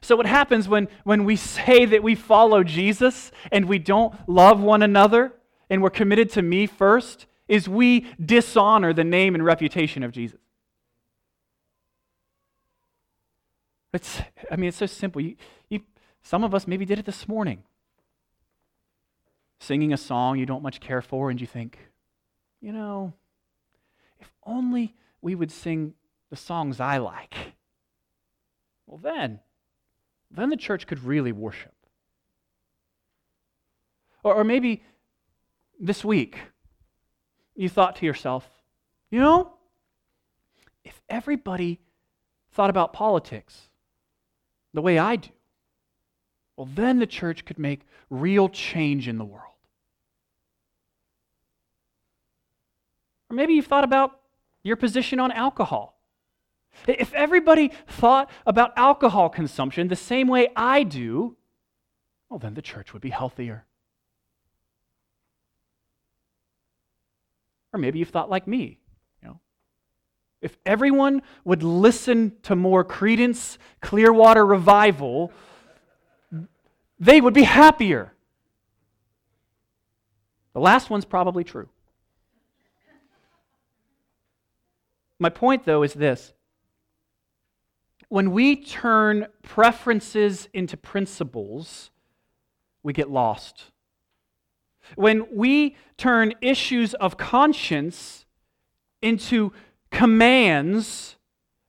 So, 0.01 0.15
what 0.15 0.25
happens 0.25 0.67
when, 0.67 0.87
when 1.03 1.23
we 1.23 1.35
say 1.35 1.85
that 1.85 2.03
we 2.03 2.15
follow 2.15 2.63
Jesus 2.63 3.31
and 3.51 3.65
we 3.65 3.79
don't 3.79 4.13
love 4.27 4.61
one 4.61 4.81
another 4.81 5.33
and 5.69 5.81
we're 5.81 5.89
committed 5.89 6.29
to 6.31 6.41
me 6.41 6.67
first 6.67 7.25
is 7.47 7.69
we 7.69 8.07
dishonor 8.23 8.93
the 8.93 9.03
name 9.03 9.35
and 9.35 9.43
reputation 9.43 10.03
of 10.03 10.11
Jesus. 10.11 10.39
It's, 13.93 14.21
I 14.49 14.55
mean, 14.55 14.69
it's 14.69 14.77
so 14.77 14.87
simple. 14.87 15.21
You, 15.21 15.35
you, 15.69 15.81
some 16.23 16.43
of 16.43 16.55
us 16.55 16.67
maybe 16.67 16.85
did 16.85 16.99
it 16.99 17.05
this 17.05 17.27
morning. 17.27 17.63
Singing 19.59 19.93
a 19.93 19.97
song 19.97 20.39
you 20.39 20.45
don't 20.45 20.63
much 20.63 20.79
care 20.79 21.01
for, 21.01 21.29
and 21.29 21.39
you 21.39 21.47
think, 21.47 21.77
you 22.63 22.71
know, 22.71 23.13
if 24.19 24.31
only 24.45 24.95
we 25.21 25.35
would 25.35 25.51
sing 25.51 25.93
the 26.29 26.37
songs 26.37 26.79
I 26.79 26.97
like, 26.97 27.35
well, 28.87 28.97
then, 29.03 29.41
then 30.31 30.49
the 30.49 30.55
church 30.55 30.87
could 30.87 31.03
really 31.03 31.33
worship. 31.33 31.73
Or, 34.23 34.35
or 34.35 34.43
maybe 34.45 34.81
this 35.77 36.05
week, 36.05 36.37
you 37.53 37.67
thought 37.67 37.97
to 37.97 38.05
yourself, 38.05 38.49
you 39.11 39.19
know, 39.19 39.55
if 40.85 41.01
everybody 41.09 41.81
thought 42.53 42.69
about 42.69 42.93
politics 42.93 43.69
the 44.73 44.81
way 44.81 44.97
I 44.97 45.17
do, 45.17 45.29
well, 46.55 46.69
then 46.73 46.99
the 46.99 47.07
church 47.07 47.43
could 47.43 47.59
make 47.59 47.81
real 48.09 48.47
change 48.47 49.09
in 49.09 49.17
the 49.17 49.25
world. 49.25 49.52
Or 53.33 53.35
maybe 53.35 53.55
you've 53.55 53.65
thought 53.65 53.83
about 53.83 54.19
your 54.61 54.75
position 54.75 55.19
on 55.19 55.31
alcohol. 55.31 55.99
If 56.87 57.11
everybody 57.15 57.71
thought 57.87 58.29
about 58.45 58.73
alcohol 58.77 59.27
consumption 59.29 59.87
the 59.87 59.95
same 59.95 60.27
way 60.27 60.49
I 60.55 60.83
do, 60.83 61.35
well, 62.29 62.37
then 62.37 62.53
the 62.53 62.61
church 62.61 62.93
would 62.93 63.01
be 63.01 63.09
healthier. 63.09 63.65
Or 67.73 67.79
maybe 67.79 67.97
you've 67.97 68.09
thought 68.09 68.29
like 68.29 68.45
me. 68.45 68.77
You 69.23 69.29
know, 69.29 69.39
if 70.39 70.55
everyone 70.63 71.23
would 71.43 71.63
listen 71.63 72.33
to 72.43 72.55
more 72.55 72.85
Creedence 72.85 73.57
Clearwater 73.81 74.45
Revival, 74.45 75.31
they 76.99 77.19
would 77.19 77.33
be 77.33 77.41
happier. 77.41 78.13
The 80.53 80.59
last 80.59 80.91
one's 80.91 81.05
probably 81.05 81.43
true. 81.43 81.69
My 85.23 85.29
point, 85.29 85.63
though, 85.63 85.83
is 85.83 85.93
this. 85.93 86.33
When 88.09 88.31
we 88.31 88.57
turn 88.57 89.27
preferences 89.41 90.49
into 90.53 90.75
principles, 90.75 91.91
we 92.83 92.91
get 92.91 93.09
lost. 93.09 93.71
When 94.97 95.25
we 95.33 95.77
turn 95.95 96.33
issues 96.41 96.93
of 96.95 97.15
conscience 97.15 98.25
into 99.01 99.53
commands 99.91 101.15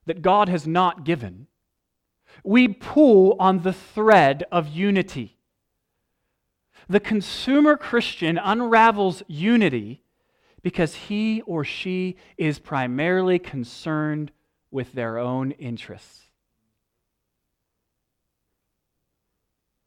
that 0.06 0.20
God 0.20 0.48
has 0.48 0.66
not 0.66 1.04
given, 1.04 1.46
we 2.42 2.66
pull 2.66 3.36
on 3.38 3.62
the 3.62 3.72
thread 3.72 4.42
of 4.50 4.66
unity. 4.66 5.38
The 6.88 6.98
consumer 6.98 7.76
Christian 7.76 8.36
unravels 8.36 9.22
unity 9.28 10.03
because 10.64 10.94
he 10.94 11.42
or 11.42 11.62
she 11.62 12.16
is 12.38 12.58
primarily 12.58 13.38
concerned 13.38 14.32
with 14.70 14.94
their 14.94 15.18
own 15.18 15.50
interests. 15.52 16.22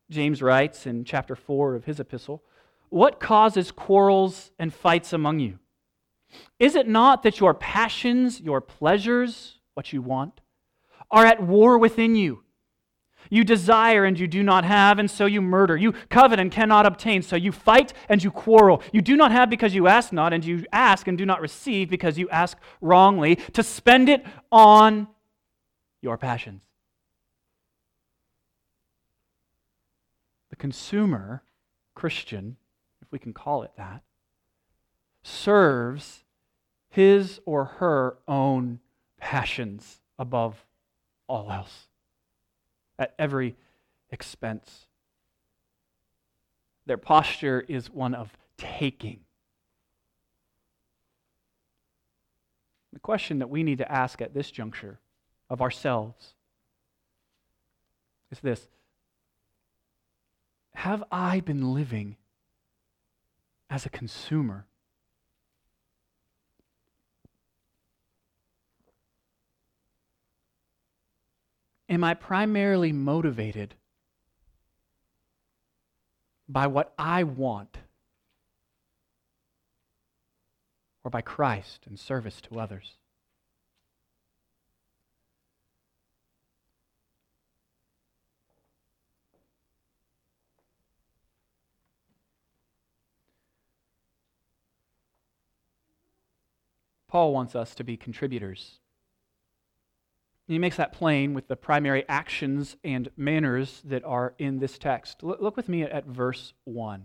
James 0.10 0.42
writes 0.42 0.86
in 0.86 1.04
chapter 1.04 1.36
4 1.36 1.76
of 1.76 1.86
his 1.86 2.00
epistle 2.00 2.44
What 2.90 3.20
causes 3.20 3.72
quarrels 3.72 4.52
and 4.60 4.72
fights 4.72 5.12
among 5.12 5.40
you? 5.40 5.58
Is 6.60 6.76
it 6.76 6.88
not 6.88 7.24
that 7.24 7.40
your 7.40 7.56
passions, 7.56 8.40
your 8.40 8.62
pleasures, 8.62 9.60
what 9.74 9.92
you 9.92 10.04
want, 10.04 10.42
are 11.10 11.26
at 11.26 11.42
war 11.42 11.80
within 11.80 12.16
you? 12.16 12.44
You 13.30 13.44
desire 13.44 14.06
and 14.06 14.20
you 14.20 14.28
do 14.28 14.44
not 14.44 14.66
have, 14.66 15.00
and 15.00 15.10
so 15.10 15.26
you 15.26 15.42
murder. 15.42 15.76
You 15.76 15.94
covet 16.10 16.40
and 16.40 16.52
cannot 16.52 16.86
obtain, 16.86 17.22
so 17.22 17.36
you 17.36 17.52
fight 17.52 17.94
and 18.10 18.24
you 18.24 18.32
quarrel. 18.32 18.82
You 18.92 19.02
do 19.02 19.16
not 19.16 19.32
have 19.32 19.50
because 19.50 19.74
you 19.74 19.88
ask 19.88 20.14
not, 20.14 20.34
and 20.34 20.44
you 20.46 20.66
ask 20.72 21.08
and 21.08 21.18
do 21.18 21.26
not 21.26 21.42
receive 21.42 21.90
because 21.90 22.18
you 22.18 22.30
ask 22.30 22.58
wrongly, 22.82 23.36
to 23.54 23.64
spend 23.64 24.10
it 24.10 24.26
on 24.52 25.08
your 26.02 26.18
passions. 26.18 26.64
The 30.50 30.56
consumer, 30.56 31.44
Christian, 31.96 32.58
if 33.02 33.12
we 33.12 33.20
can 33.20 33.34
call 33.34 33.64
it 33.64 33.72
that, 33.78 34.04
serves 35.24 36.24
his 36.90 37.42
or 37.46 37.66
her 37.66 38.18
own 38.28 38.80
passions 39.20 40.00
above 40.18 40.66
all 41.28 41.52
else 41.52 41.87
at 43.00 43.14
every 43.20 43.56
expense. 44.12 44.88
Their 46.86 46.98
posture 46.98 47.66
is 47.68 47.90
one 47.90 48.16
of 48.16 48.32
taking. 48.58 49.20
The 52.94 53.00
question 53.00 53.40
that 53.40 53.50
we 53.50 53.64
need 53.64 53.78
to 53.80 53.92
ask 53.92 54.22
at 54.22 54.34
this 54.34 54.50
juncture 54.50 55.00
of 55.50 55.62
ourselves 55.62 56.34
is 58.32 58.40
this 58.40 58.68
Have 60.74 61.04
I 61.12 61.42
been 61.42 61.74
living 61.74 62.18
as 63.70 63.86
a 63.86 63.90
consumer? 63.90 64.66
Am 71.90 72.04
I 72.04 72.14
primarily 72.14 72.92
motivated 72.92 73.76
by 76.50 76.68
what 76.68 76.94
I 76.98 77.24
want 77.24 77.78
or 81.04 81.10
by 81.10 81.22
Christ 81.22 81.86
and 81.88 81.98
service 81.98 82.42
to 82.42 82.60
others? 82.60 82.98
Paul 97.08 97.32
wants 97.32 97.56
us 97.56 97.74
to 97.76 97.86
be 97.86 97.96
contributors 97.96 98.80
he 100.48 100.60
makes 100.60 100.78
that 100.78 100.94
plain 100.94 101.34
with 101.34 101.48
the 101.48 101.58
primary 101.58 102.06
actions 102.08 102.78
and 102.84 103.10
manners 103.18 103.82
that 103.84 104.04
are 104.06 104.34
in 104.38 104.60
this 104.60 104.78
text. 104.78 105.22
Look 105.22 105.58
with 105.58 105.68
me 105.68 105.84
at 105.84 106.06
verse 106.06 106.54
1. 106.64 107.04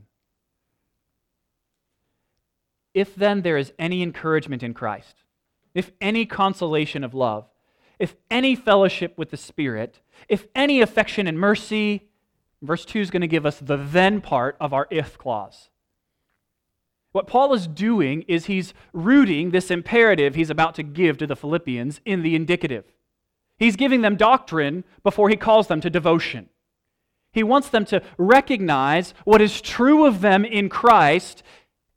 If 2.94 3.14
then 3.14 3.42
there 3.42 3.56
is 3.56 3.72
any 3.78 4.02
encouragement 4.02 4.62
in 4.62 4.74
Christ, 4.74 5.24
if 5.74 5.90
any 6.00 6.24
consolation 6.24 7.02
of 7.02 7.14
love, 7.14 7.48
if 7.98 8.14
any 8.30 8.54
fellowship 8.54 9.14
with 9.16 9.30
the 9.30 9.36
Spirit, 9.36 10.00
if 10.28 10.46
any 10.54 10.80
affection 10.80 11.26
and 11.26 11.38
mercy, 11.38 12.10
verse 12.60 12.84
2 12.84 13.00
is 13.00 13.10
going 13.10 13.22
to 13.22 13.26
give 13.26 13.46
us 13.46 13.58
the 13.58 13.76
then 13.76 14.20
part 14.20 14.56
of 14.60 14.72
our 14.72 14.86
if 14.90 15.18
clause. 15.18 15.70
What 17.12 17.26
Paul 17.26 17.54
is 17.54 17.66
doing 17.66 18.22
is 18.22 18.46
he's 18.46 18.72
rooting 18.92 19.50
this 19.50 19.70
imperative 19.70 20.34
he's 20.34 20.50
about 20.50 20.74
to 20.76 20.82
give 20.82 21.18
to 21.18 21.26
the 21.26 21.36
Philippians 21.36 22.00
in 22.04 22.22
the 22.22 22.34
indicative. 22.34 22.84
He's 23.58 23.76
giving 23.76 24.00
them 24.00 24.16
doctrine 24.16 24.84
before 25.02 25.28
he 25.28 25.36
calls 25.36 25.68
them 25.68 25.80
to 25.80 25.90
devotion. 25.90 26.48
He 27.32 27.42
wants 27.42 27.68
them 27.68 27.84
to 27.86 28.02
recognize 28.18 29.14
what 29.24 29.40
is 29.40 29.60
true 29.60 30.04
of 30.04 30.20
them 30.20 30.44
in 30.44 30.68
Christ 30.68 31.42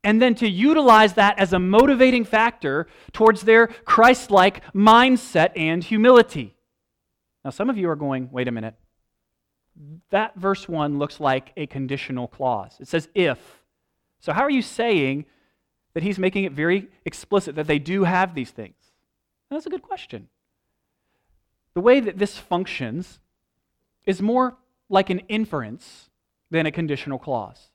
and 0.02 0.22
then 0.22 0.34
to 0.36 0.48
utilize 0.48 1.14
that 1.14 1.38
as 1.38 1.52
a 1.52 1.58
motivating 1.58 2.24
factor 2.24 2.86
towards 3.12 3.42
their 3.42 3.66
Christ 3.66 4.30
like 4.30 4.62
mindset 4.72 5.50
and 5.56 5.82
humility. 5.82 6.54
Now, 7.44 7.50
some 7.50 7.68
of 7.68 7.76
you 7.76 7.88
are 7.90 7.96
going, 7.96 8.30
wait 8.30 8.48
a 8.48 8.52
minute. 8.52 8.74
That 10.10 10.36
verse 10.36 10.68
1 10.68 10.98
looks 10.98 11.20
like 11.20 11.52
a 11.56 11.66
conditional 11.66 12.28
clause. 12.28 12.76
It 12.80 12.88
says 12.88 13.08
if. 13.14 13.64
So, 14.20 14.32
how 14.32 14.42
are 14.42 14.50
you 14.50 14.62
saying 14.62 15.26
that 15.94 16.02
he's 16.02 16.18
making 16.18 16.44
it 16.44 16.52
very 16.52 16.88
explicit 17.04 17.56
that 17.56 17.66
they 17.66 17.78
do 17.78 18.04
have 18.04 18.34
these 18.34 18.50
things? 18.50 18.76
That's 19.50 19.66
a 19.66 19.70
good 19.70 19.82
question. 19.82 20.28
The 21.76 21.82
way 21.82 22.00
that 22.00 22.16
this 22.16 22.38
functions 22.38 23.20
is 24.06 24.22
more 24.22 24.56
like 24.88 25.10
an 25.10 25.18
inference 25.28 26.08
than 26.50 26.64
a 26.64 26.70
conditional 26.72 27.18
clause. 27.18 27.68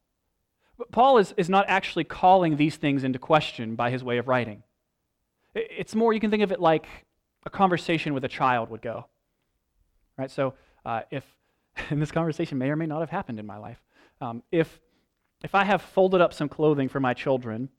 But 0.75 0.91
Paul 0.91 1.19
is, 1.19 1.35
is 1.37 1.51
not 1.51 1.65
actually 1.67 2.05
calling 2.05 2.57
these 2.57 2.77
things 2.77 3.03
into 3.03 3.19
question 3.19 3.75
by 3.75 3.91
his 3.91 4.03
way 4.03 4.17
of 4.17 4.27
writing. 4.27 4.63
It's 5.53 5.93
more, 5.93 6.13
you 6.13 6.19
can 6.19 6.31
think 6.31 6.41
of 6.41 6.51
it 6.51 6.59
like 6.59 6.87
a 7.45 7.51
conversation 7.51 8.15
with 8.15 8.25
a 8.25 8.27
child 8.27 8.71
would 8.71 8.81
go. 8.81 9.05
Right? 10.17 10.31
So, 10.31 10.55
uh, 10.83 11.01
if, 11.11 11.23
and 11.91 12.01
this 12.01 12.11
conversation 12.11 12.57
may 12.57 12.71
or 12.71 12.75
may 12.75 12.87
not 12.87 13.01
have 13.01 13.11
happened 13.11 13.39
in 13.39 13.45
my 13.45 13.57
life, 13.57 13.83
um, 14.19 14.41
if, 14.51 14.79
if 15.43 15.53
I 15.53 15.63
have 15.63 15.79
folded 15.79 16.21
up 16.21 16.33
some 16.33 16.49
clothing 16.49 16.89
for 16.89 16.99
my 16.99 17.13
children 17.13 17.69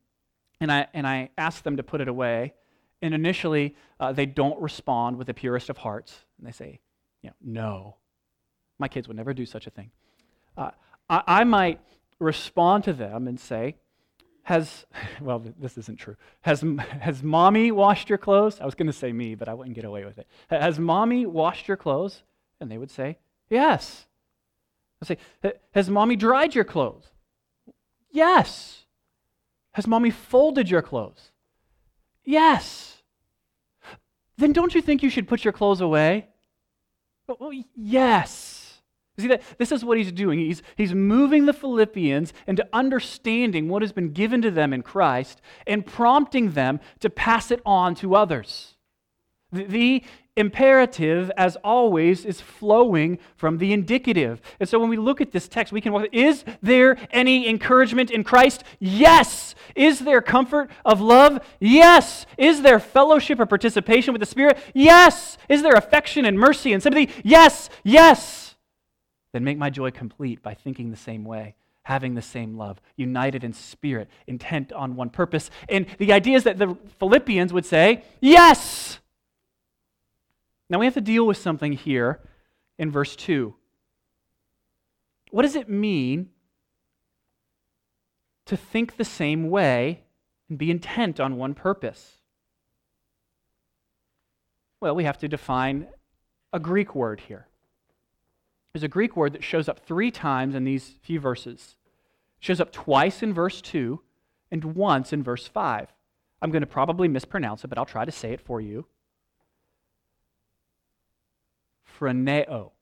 and 0.61 0.71
I, 0.71 0.87
and 0.95 1.05
I 1.05 1.31
ask 1.37 1.65
them 1.65 1.79
to 1.79 1.83
put 1.83 2.01
it 2.01 2.07
away, 2.07 2.55
and 3.03 3.13
initially, 3.13 3.75
uh, 3.99 4.13
they 4.13 4.27
don't 4.27 4.61
respond 4.63 5.17
with 5.17 5.27
the 5.27 5.35
purest 5.35 5.69
of 5.69 5.79
hearts. 5.79 6.25
And 6.39 6.47
they 6.47 6.53
say, 6.53 6.79
you 7.21 7.31
know, 7.31 7.37
no. 7.43 7.97
My 8.79 8.89
kids 8.89 9.09
would 9.09 9.17
never 9.17 9.35
do 9.35 9.45
such 9.45 9.67
a 9.67 9.71
thing. 9.71 9.91
Uh, 10.57 10.71
I, 11.11 11.23
I 11.27 11.45
might 11.45 11.81
respond 12.21 12.85
to 12.85 12.93
them 12.93 13.27
and 13.27 13.39
say, 13.39 13.75
has, 14.45 14.87
well, 15.21 15.43
this 15.59 15.77
isn't 15.77 15.99
true. 15.99 16.17
Has, 16.43 16.65
has 17.01 17.23
mommy 17.23 17.73
washed 17.73 18.09
your 18.09 18.19
clothes? 18.19 18.61
I 18.61 18.65
was 18.65 18.77
going 18.77 18.87
to 18.87 18.93
say 18.93 19.13
me, 19.13 19.35
but 19.35 19.49
I 19.49 19.55
wouldn't 19.55 19.75
get 19.75 19.85
away 19.85 20.05
with 20.05 20.19
it. 20.19 20.29
Has 20.49 20.79
mommy 20.79 21.27
washed 21.27 21.67
your 21.67 21.77
clothes? 21.77 22.23
And 22.61 22.71
they 22.71 22.79
would 22.79 22.91
say, 22.91 23.19
yes. 23.51 24.07
I 25.03 25.07
say, 25.07 25.19
has 25.73 25.91
mommy 25.91 26.15
dried 26.15 26.55
your 26.55 26.65
clothes? 26.65 27.07
Yes. 28.13 28.85
Has 29.73 29.89
mommy 29.89 30.11
folded 30.11 30.71
your 30.71 30.83
clothes? 30.83 31.32
Yes 32.25 32.93
then 34.43 34.53
don't 34.53 34.75
you 34.75 34.83
think 34.83 35.03
you 35.03 35.11
should 35.11 35.29
put 35.29 35.45
your 35.45 35.53
clothes 35.53 35.81
away? 35.81 36.29
Well, 37.27 37.53
yes. 37.75 38.83
See 39.19 39.29
that 39.29 39.43
this 39.59 39.73
is 39.73 39.85
what 39.85 39.99
he's 39.99 40.11
doing. 40.11 40.39
He's, 40.39 40.63
he's 40.77 40.95
moving 40.95 41.47
the 41.47 41.53
Philippians 41.53 42.33
into 42.47 42.69
understanding 42.73 43.69
what 43.69 43.83
has 43.83 43.93
been 43.93 44.13
given 44.13 44.43
to 44.43 44.51
them 44.51 44.73
in 44.73 44.83
Christ 44.83 45.41
and 45.67 45.87
prompting 45.87 46.53
them 46.53 46.81
to 47.01 47.09
pass 47.09 47.51
it 47.51 47.61
on 47.65 47.95
to 47.97 48.17
others. 48.17 48.75
The, 49.53 49.65
the 49.65 50.05
imperative, 50.37 51.31
as 51.37 51.57
always, 51.57 52.25
is 52.25 52.41
flowing 52.41 53.19
from 53.37 53.59
the 53.59 53.73
indicative. 53.73 54.41
And 54.59 54.69
so 54.69 54.79
when 54.79 54.89
we 54.89 54.97
look 54.97 55.21
at 55.21 55.33
this 55.33 55.49
text, 55.49 55.73
we 55.73 55.81
can 55.81 55.93
walk, 55.93 56.07
is 56.13 56.45
there 56.63 56.97
any 57.11 57.49
encouragement 57.49 58.11
in 58.11 58.25
Christ? 58.25 58.65
Yes. 58.79 59.55
Is 59.75 60.01
there 60.01 60.23
comfort 60.23 60.71
of 60.85 61.01
love? 61.01 61.41
Yes. 61.61 62.27
Is 62.39 62.63
there 62.63 62.81
fellowship 62.81 63.41
or 63.41 63.47
participation 63.47 64.13
with 64.13 64.21
the 64.21 64.27
Spirit? 64.27 64.59
Yes. 64.75 65.37
Is 65.49 65.63
there 65.63 65.75
affection 65.75 66.25
and 66.25 66.39
mercy 66.39 66.73
and 66.73 66.83
sympathy? 66.83 67.13
Yes. 67.23 67.69
Yes. 67.85 68.57
Then 69.33 69.45
make 69.45 69.59
my 69.59 69.71
joy 69.71 69.91
complete 69.91 70.43
by 70.43 70.55
thinking 70.55 70.91
the 70.91 70.97
same 70.97 71.25
way 71.25 71.55
having 71.85 72.15
the 72.15 72.23
same 72.23 72.57
love, 72.57 72.81
united 72.95 73.43
in 73.43 73.53
spirit, 73.53 74.09
intent 74.29 74.73
on 74.73 74.95
one 74.95 75.11
purpose. 75.11 75.51
And 75.69 75.87
the 75.99 76.13
idea 76.13 76.37
is 76.37 76.45
that 76.45 76.59
the 76.59 76.77
Philippians 77.01 77.53
would 77.53 77.67
say, 77.67 78.05
Yes, 78.21 79.01
Now 80.73 80.79
we 80.79 80.87
have 80.87 80.95
to 80.95 81.03
deal 81.03 81.27
with 81.27 81.37
something 81.37 81.75
here 81.75 82.19
in 82.79 82.91
verse 82.91 83.15
2. 83.15 83.55
What 85.31 85.43
does 85.43 85.55
it 85.55 85.69
mean 85.69 86.31
to 88.47 88.57
think 88.57 88.97
the 88.97 89.05
same 89.05 89.51
way 89.51 90.05
and 90.49 90.57
be 90.57 90.71
intent 90.71 91.21
on 91.21 91.37
one 91.37 91.53
purpose? 91.53 92.23
Well, 94.81 94.95
we 94.95 95.05
have 95.05 95.19
to 95.19 95.29
define 95.29 95.89
a 96.55 96.59
Greek 96.59 96.95
word 96.95 97.21
here. 97.21 97.49
There's 98.73 98.83
a 98.83 98.89
Greek 98.89 99.15
word 99.15 99.35
that 99.35 99.45
shows 99.45 99.69
up 99.69 99.81
three 99.81 100.11
times 100.11 100.55
in 100.55 100.65
these 100.65 100.95
few 101.03 101.21
verses. 101.21 101.77
It 102.41 102.47
shows 102.47 102.63
up 102.63 102.73
twice 102.73 103.23
in 103.23 103.35
verse 103.35 103.61
2 103.61 104.01
and 104.51 104.65
once 104.65 105.13
in 105.13 105.23
verse 105.23 105.47
5. 105.47 105.89
I'm 106.41 106.51
going 106.51 106.63
to 106.63 106.67
probably 106.67 107.09
mispronounce 107.09 107.63
it, 107.63 107.69
but 107.69 107.77
I'll 107.77 107.85
try 107.85 108.07
to 108.07 108.11
say 108.11 108.33
it 108.33 108.41
for 108.41 108.59
you. 108.59 108.87
Phroneo. 112.03 112.73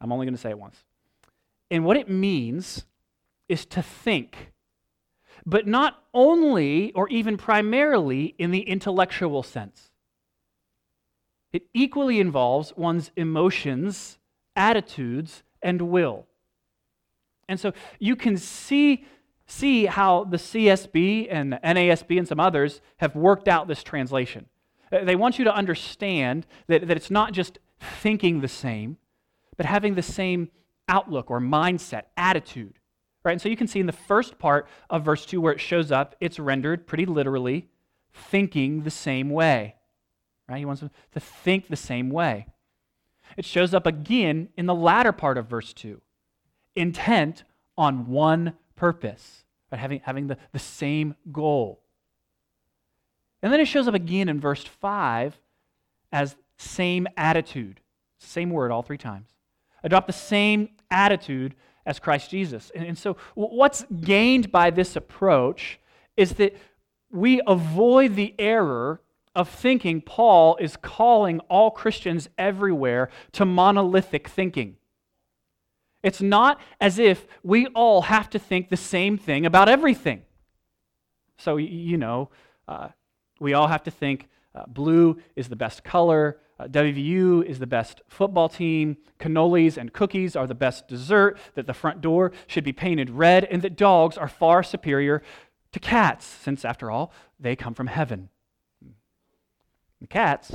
I'm 0.00 0.10
only 0.10 0.26
going 0.26 0.34
to 0.34 0.40
say 0.40 0.50
it 0.50 0.58
once. 0.58 0.76
And 1.70 1.84
what 1.84 1.96
it 1.96 2.10
means 2.10 2.84
is 3.48 3.64
to 3.66 3.82
think, 3.82 4.52
but 5.46 5.66
not 5.66 6.02
only 6.12 6.92
or 6.92 7.08
even 7.08 7.36
primarily 7.36 8.34
in 8.38 8.50
the 8.50 8.60
intellectual 8.60 9.42
sense. 9.42 9.90
It 11.52 11.62
equally 11.74 12.18
involves 12.18 12.72
one's 12.76 13.10
emotions, 13.16 14.18
attitudes, 14.56 15.42
and 15.62 15.82
will. 15.82 16.26
And 17.48 17.60
so 17.60 17.72
you 17.98 18.16
can 18.16 18.36
see, 18.36 19.04
see 19.46 19.86
how 19.86 20.24
the 20.24 20.38
CSB 20.38 21.28
and 21.30 21.52
NASB 21.62 22.18
and 22.18 22.26
some 22.26 22.40
others 22.40 22.80
have 22.96 23.14
worked 23.14 23.48
out 23.48 23.68
this 23.68 23.82
translation. 23.82 24.46
They 24.90 25.16
want 25.16 25.38
you 25.38 25.44
to 25.44 25.54
understand 25.54 26.46
that, 26.66 26.86
that 26.88 26.96
it's 26.96 27.10
not 27.10 27.32
just 27.32 27.58
thinking 27.82 28.40
the 28.40 28.48
same, 28.48 28.96
but 29.56 29.66
having 29.66 29.94
the 29.94 30.02
same 30.02 30.50
outlook 30.88 31.30
or 31.30 31.40
mindset, 31.40 32.04
attitude. 32.16 32.78
Right? 33.24 33.32
And 33.32 33.40
so 33.40 33.48
you 33.48 33.56
can 33.56 33.68
see 33.68 33.80
in 33.80 33.86
the 33.86 33.92
first 33.92 34.38
part 34.38 34.66
of 34.90 35.04
verse 35.04 35.24
2 35.24 35.40
where 35.40 35.52
it 35.52 35.60
shows 35.60 35.92
up, 35.92 36.16
it's 36.20 36.38
rendered 36.38 36.86
pretty 36.86 37.06
literally 37.06 37.68
thinking 38.12 38.82
the 38.82 38.90
same 38.90 39.30
way. 39.30 39.76
Right? 40.48 40.58
He 40.58 40.64
wants 40.64 40.80
them 40.80 40.90
to 41.12 41.20
think 41.20 41.68
the 41.68 41.76
same 41.76 42.10
way. 42.10 42.46
It 43.36 43.44
shows 43.44 43.72
up 43.72 43.86
again 43.86 44.48
in 44.56 44.66
the 44.66 44.74
latter 44.74 45.12
part 45.12 45.38
of 45.38 45.46
verse 45.46 45.72
2 45.72 46.00
intent 46.74 47.44
on 47.76 48.06
one 48.08 48.54
purpose, 48.76 49.44
right? 49.70 49.78
having, 49.78 50.00
having 50.04 50.26
the, 50.26 50.38
the 50.52 50.58
same 50.58 51.14
goal. 51.30 51.82
And 53.42 53.52
then 53.52 53.60
it 53.60 53.66
shows 53.66 53.88
up 53.88 53.94
again 53.94 54.28
in 54.28 54.40
verse 54.40 54.64
5 54.64 55.38
as 56.12 56.36
same 56.62 57.06
attitude. 57.16 57.80
Same 58.18 58.50
word 58.50 58.70
all 58.70 58.82
three 58.82 58.98
times. 58.98 59.28
Adopt 59.82 60.06
the 60.06 60.12
same 60.12 60.68
attitude 60.90 61.54
as 61.84 61.98
Christ 61.98 62.30
Jesus. 62.30 62.70
And, 62.74 62.86
and 62.86 62.98
so, 62.98 63.16
what's 63.34 63.84
gained 64.00 64.52
by 64.52 64.70
this 64.70 64.94
approach 64.94 65.80
is 66.16 66.34
that 66.34 66.56
we 67.10 67.40
avoid 67.46 68.14
the 68.14 68.34
error 68.38 69.00
of 69.34 69.48
thinking 69.48 70.00
Paul 70.00 70.56
is 70.60 70.76
calling 70.76 71.40
all 71.48 71.70
Christians 71.70 72.28
everywhere 72.38 73.10
to 73.32 73.44
monolithic 73.44 74.28
thinking. 74.28 74.76
It's 76.02 76.20
not 76.20 76.60
as 76.80 76.98
if 76.98 77.26
we 77.42 77.66
all 77.68 78.02
have 78.02 78.28
to 78.30 78.38
think 78.38 78.68
the 78.68 78.76
same 78.76 79.16
thing 79.16 79.46
about 79.46 79.68
everything. 79.68 80.22
So, 81.38 81.56
you 81.56 81.96
know, 81.96 82.30
uh, 82.68 82.88
we 83.40 83.54
all 83.54 83.68
have 83.68 83.82
to 83.84 83.90
think 83.90 84.28
uh, 84.54 84.64
blue 84.66 85.18
is 85.36 85.48
the 85.48 85.56
best 85.56 85.84
color, 85.84 86.38
uh, 86.58 86.68
WVU 86.68 87.44
is 87.44 87.58
the 87.58 87.66
best 87.66 88.02
football 88.08 88.48
team, 88.48 88.96
cannolis 89.18 89.76
and 89.76 89.92
cookies 89.92 90.36
are 90.36 90.46
the 90.46 90.54
best 90.54 90.86
dessert, 90.86 91.38
that 91.54 91.66
the 91.66 91.74
front 91.74 92.00
door 92.00 92.32
should 92.46 92.64
be 92.64 92.72
painted 92.72 93.10
red, 93.10 93.44
and 93.44 93.62
that 93.62 93.76
dogs 93.76 94.16
are 94.16 94.28
far 94.28 94.62
superior 94.62 95.22
to 95.72 95.80
cats, 95.80 96.26
since, 96.26 96.64
after 96.64 96.90
all, 96.90 97.12
they 97.40 97.56
come 97.56 97.74
from 97.74 97.86
heaven. 97.86 98.28
The 100.00 100.06
cats. 100.06 100.52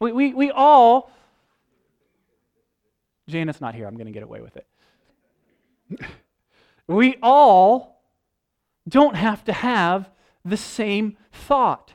We, 0.00 0.12
we, 0.12 0.32
we 0.32 0.50
all, 0.50 1.10
Janet's 3.28 3.60
not 3.60 3.74
here, 3.74 3.86
I'm 3.86 3.94
going 3.94 4.06
to 4.06 4.12
get 4.12 4.22
away 4.22 4.40
with 4.40 4.56
it. 4.56 4.66
we 6.86 7.16
all 7.22 8.04
don't 8.88 9.16
have 9.16 9.44
to 9.44 9.52
have 9.52 10.10
the 10.44 10.56
same 10.56 11.16
thought. 11.32 11.94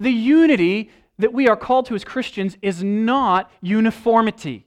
The 0.00 0.10
unity 0.10 0.90
that 1.18 1.32
we 1.34 1.46
are 1.46 1.56
called 1.56 1.86
to 1.86 1.94
as 1.94 2.02
Christians 2.02 2.56
is 2.62 2.82
not 2.82 3.50
uniformity. 3.60 4.66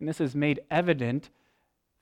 And 0.00 0.08
this 0.08 0.20
is 0.20 0.34
made 0.34 0.60
evident 0.70 1.28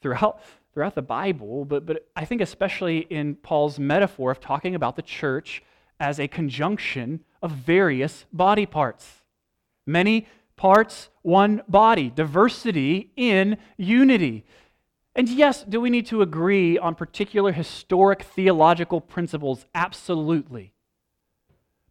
throughout, 0.01 0.41
throughout 0.73 0.95
the 0.95 1.03
Bible, 1.03 1.65
but, 1.65 1.85
but 1.85 2.07
I 2.15 2.25
think 2.25 2.41
especially 2.41 2.99
in 3.11 3.35
Paul's 3.37 3.79
metaphor 3.79 4.31
of 4.31 4.41
talking 4.41 4.75
about 4.75 4.97
the 4.97 5.03
church 5.03 5.63
as 5.99 6.21
a 6.21 6.29
conjunction 6.29 7.25
of 7.43 7.51
various 7.51 8.27
body 8.33 8.67
parts. 8.67 9.23
Many 9.87 10.27
parts, 10.57 11.09
one 11.23 11.63
body, 11.69 12.11
diversity 12.11 13.11
in 13.17 13.59
unity. 13.77 14.45
And 15.17 15.29
yes, 15.29 15.65
do 15.65 15.81
we 15.81 15.91
need 15.91 16.07
to 16.07 16.23
agree 16.23 16.79
on 16.79 16.95
particular 16.95 17.53
historic 17.53 18.23
theological 18.23 19.01
principles? 19.01 19.67
Absolutely. 19.75 20.74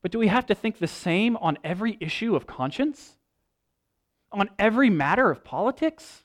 But 0.03 0.11
do 0.11 0.19
we 0.19 0.27
have 0.27 0.45
to 0.47 0.53
think 0.53 0.77
the 0.77 0.87
same 0.87 1.37
on 1.37 1.57
every 1.63 1.97
issue 1.99 2.35
of 2.35 2.45
conscience? 2.45 3.17
On 4.31 4.49
every 4.59 4.89
matter 4.89 5.31
of 5.31 5.43
politics? 5.43 6.23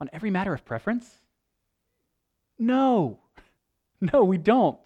On 0.00 0.10
every 0.12 0.30
matter 0.30 0.52
of 0.52 0.66
preference? 0.66 1.08
No. 2.58 3.18
No, 4.12 4.24
we 4.24 4.36
don't. 4.36 4.80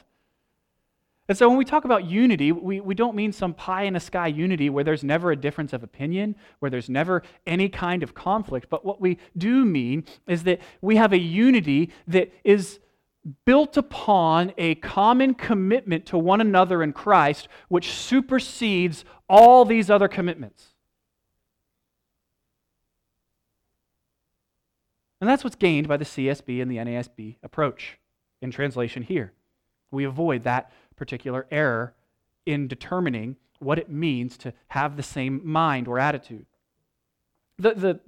And 1.27 1.39
so 1.39 1.49
when 1.49 1.57
we 1.57 1.65
talk 1.65 1.87
about 1.87 2.05
unity, 2.05 2.53
we, 2.53 2.81
we 2.81 2.95
don't 2.95 3.17
mean 3.17 3.33
some 3.33 3.55
pie 3.55 3.85
in 3.85 3.95
the 3.95 4.01
sky 4.01 4.27
unity 4.27 4.69
where 4.69 4.85
there's 4.85 5.03
never 5.03 5.33
a 5.33 5.37
difference 5.37 5.73
of 5.73 5.83
opinion, 5.83 6.37
where 6.59 6.71
there's 6.71 6.91
never 6.91 7.23
any 7.47 7.71
kind 7.71 8.03
of 8.03 8.15
conflict. 8.15 8.69
But 8.69 8.85
what 8.85 9.01
we 9.01 9.17
do 9.39 9.65
mean 9.65 10.05
is 10.29 10.45
that 10.45 10.61
we 10.83 10.97
have 10.97 11.15
a 11.15 11.19
unity 11.19 11.91
that 12.09 12.31
is 12.45 12.79
built 13.45 13.77
upon 13.77 14.53
a 14.57 14.77
common 14.77 15.35
commitment 15.35 16.07
to 16.07 16.19
one 16.19 16.41
another 16.41 16.83
in 16.83 16.93
Christ, 16.93 17.49
which 17.69 17.91
supersedes 17.91 19.05
all 19.29 19.65
these 19.65 19.91
other 19.91 20.09
commitments. 20.09 20.75
And 25.21 25.29
that's 25.29 25.43
what's 25.43 25.57
gained 25.57 25.89
by 25.89 25.97
the 25.97 26.05
CSB 26.05 26.61
and 26.61 26.71
the 26.71 26.77
NASB 26.77 27.37
approach 27.43 27.99
in 28.43 28.51
translation 28.51 29.03
here. 29.03 29.33
We 29.91 30.05
avoid 30.05 30.45
that 30.45 30.71
particular 30.95 31.47
error 31.51 31.95
in 32.45 32.69
determining 32.69 33.37
what 33.59 33.79
it 33.79 33.91
means 33.91 34.37
to 34.39 34.53
have 34.69 34.97
the 34.97 35.03
same 35.03 35.41
mind 35.43 35.89
or 35.89 35.99
attitude. 35.99 36.47
The, 37.59 37.75
the 37.75 38.01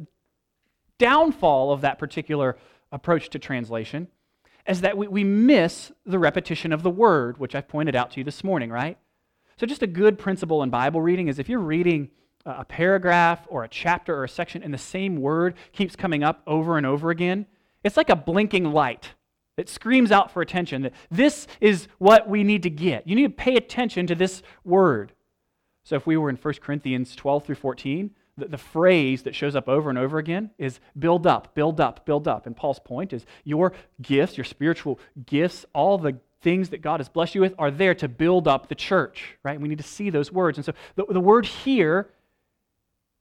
downfall 0.98 1.72
of 1.72 1.80
that 1.80 1.98
particular 1.98 2.58
approach 2.92 3.30
to 3.30 3.38
translation 3.38 4.08
is 4.68 4.82
that 4.82 4.96
we, 4.96 5.08
we 5.08 5.24
miss 5.24 5.90
the 6.04 6.18
repetition 6.18 6.72
of 6.72 6.82
the 6.82 6.90
word, 6.90 7.38
which 7.38 7.54
I've 7.54 7.68
pointed 7.68 7.96
out 7.96 8.10
to 8.12 8.20
you 8.20 8.24
this 8.24 8.44
morning, 8.44 8.70
right? 8.70 8.98
So, 9.56 9.66
just 9.66 9.82
a 9.82 9.86
good 9.86 10.18
principle 10.18 10.62
in 10.62 10.70
Bible 10.70 11.00
reading 11.00 11.28
is 11.28 11.38
if 11.38 11.48
you're 11.48 11.58
reading 11.58 12.10
a 12.44 12.64
paragraph 12.64 13.40
or 13.48 13.64
a 13.64 13.68
chapter 13.68 14.14
or 14.14 14.24
a 14.24 14.28
section 14.28 14.62
and 14.62 14.72
the 14.72 14.78
same 14.78 15.16
word 15.16 15.54
keeps 15.72 15.96
coming 15.96 16.22
up 16.22 16.42
over 16.46 16.76
and 16.76 16.86
over 16.86 17.10
again, 17.10 17.46
it's 17.82 17.96
like 17.96 18.10
a 18.10 18.16
blinking 18.16 18.72
light. 18.72 19.10
It 19.56 19.68
screams 19.68 20.12
out 20.12 20.30
for 20.30 20.40
attention 20.40 20.82
that 20.82 20.92
this 21.10 21.48
is 21.60 21.88
what 21.98 22.28
we 22.28 22.44
need 22.44 22.62
to 22.62 22.70
get. 22.70 23.08
You 23.08 23.16
need 23.16 23.24
to 23.24 23.30
pay 23.30 23.56
attention 23.56 24.06
to 24.06 24.14
this 24.14 24.42
word. 24.64 25.12
So 25.82 25.96
if 25.96 26.06
we 26.06 26.16
were 26.16 26.30
in 26.30 26.36
1 26.36 26.54
Corinthians 26.60 27.16
12 27.16 27.44
through 27.44 27.54
14, 27.56 28.10
the, 28.38 28.46
the 28.46 28.58
phrase 28.58 29.22
that 29.24 29.34
shows 29.34 29.54
up 29.54 29.68
over 29.68 29.90
and 29.90 29.98
over 29.98 30.18
again 30.18 30.50
is 30.58 30.80
build 30.98 31.26
up, 31.26 31.54
build 31.54 31.80
up, 31.80 32.06
build 32.06 32.26
up. 32.26 32.46
And 32.46 32.56
Paul's 32.56 32.78
point 32.78 33.12
is 33.12 33.26
your 33.44 33.72
gifts, 34.00 34.36
your 34.36 34.44
spiritual 34.44 34.98
gifts, 35.26 35.66
all 35.74 35.98
the 35.98 36.18
things 36.40 36.70
that 36.70 36.82
God 36.82 37.00
has 37.00 37.08
blessed 37.08 37.34
you 37.34 37.40
with 37.40 37.54
are 37.58 37.70
there 37.70 37.94
to 37.96 38.08
build 38.08 38.46
up 38.46 38.68
the 38.68 38.74
church, 38.74 39.36
right? 39.42 39.60
We 39.60 39.68
need 39.68 39.78
to 39.78 39.84
see 39.84 40.10
those 40.10 40.32
words. 40.32 40.56
And 40.56 40.64
so 40.64 40.72
the, 40.94 41.04
the 41.10 41.20
word 41.20 41.46
here 41.46 42.10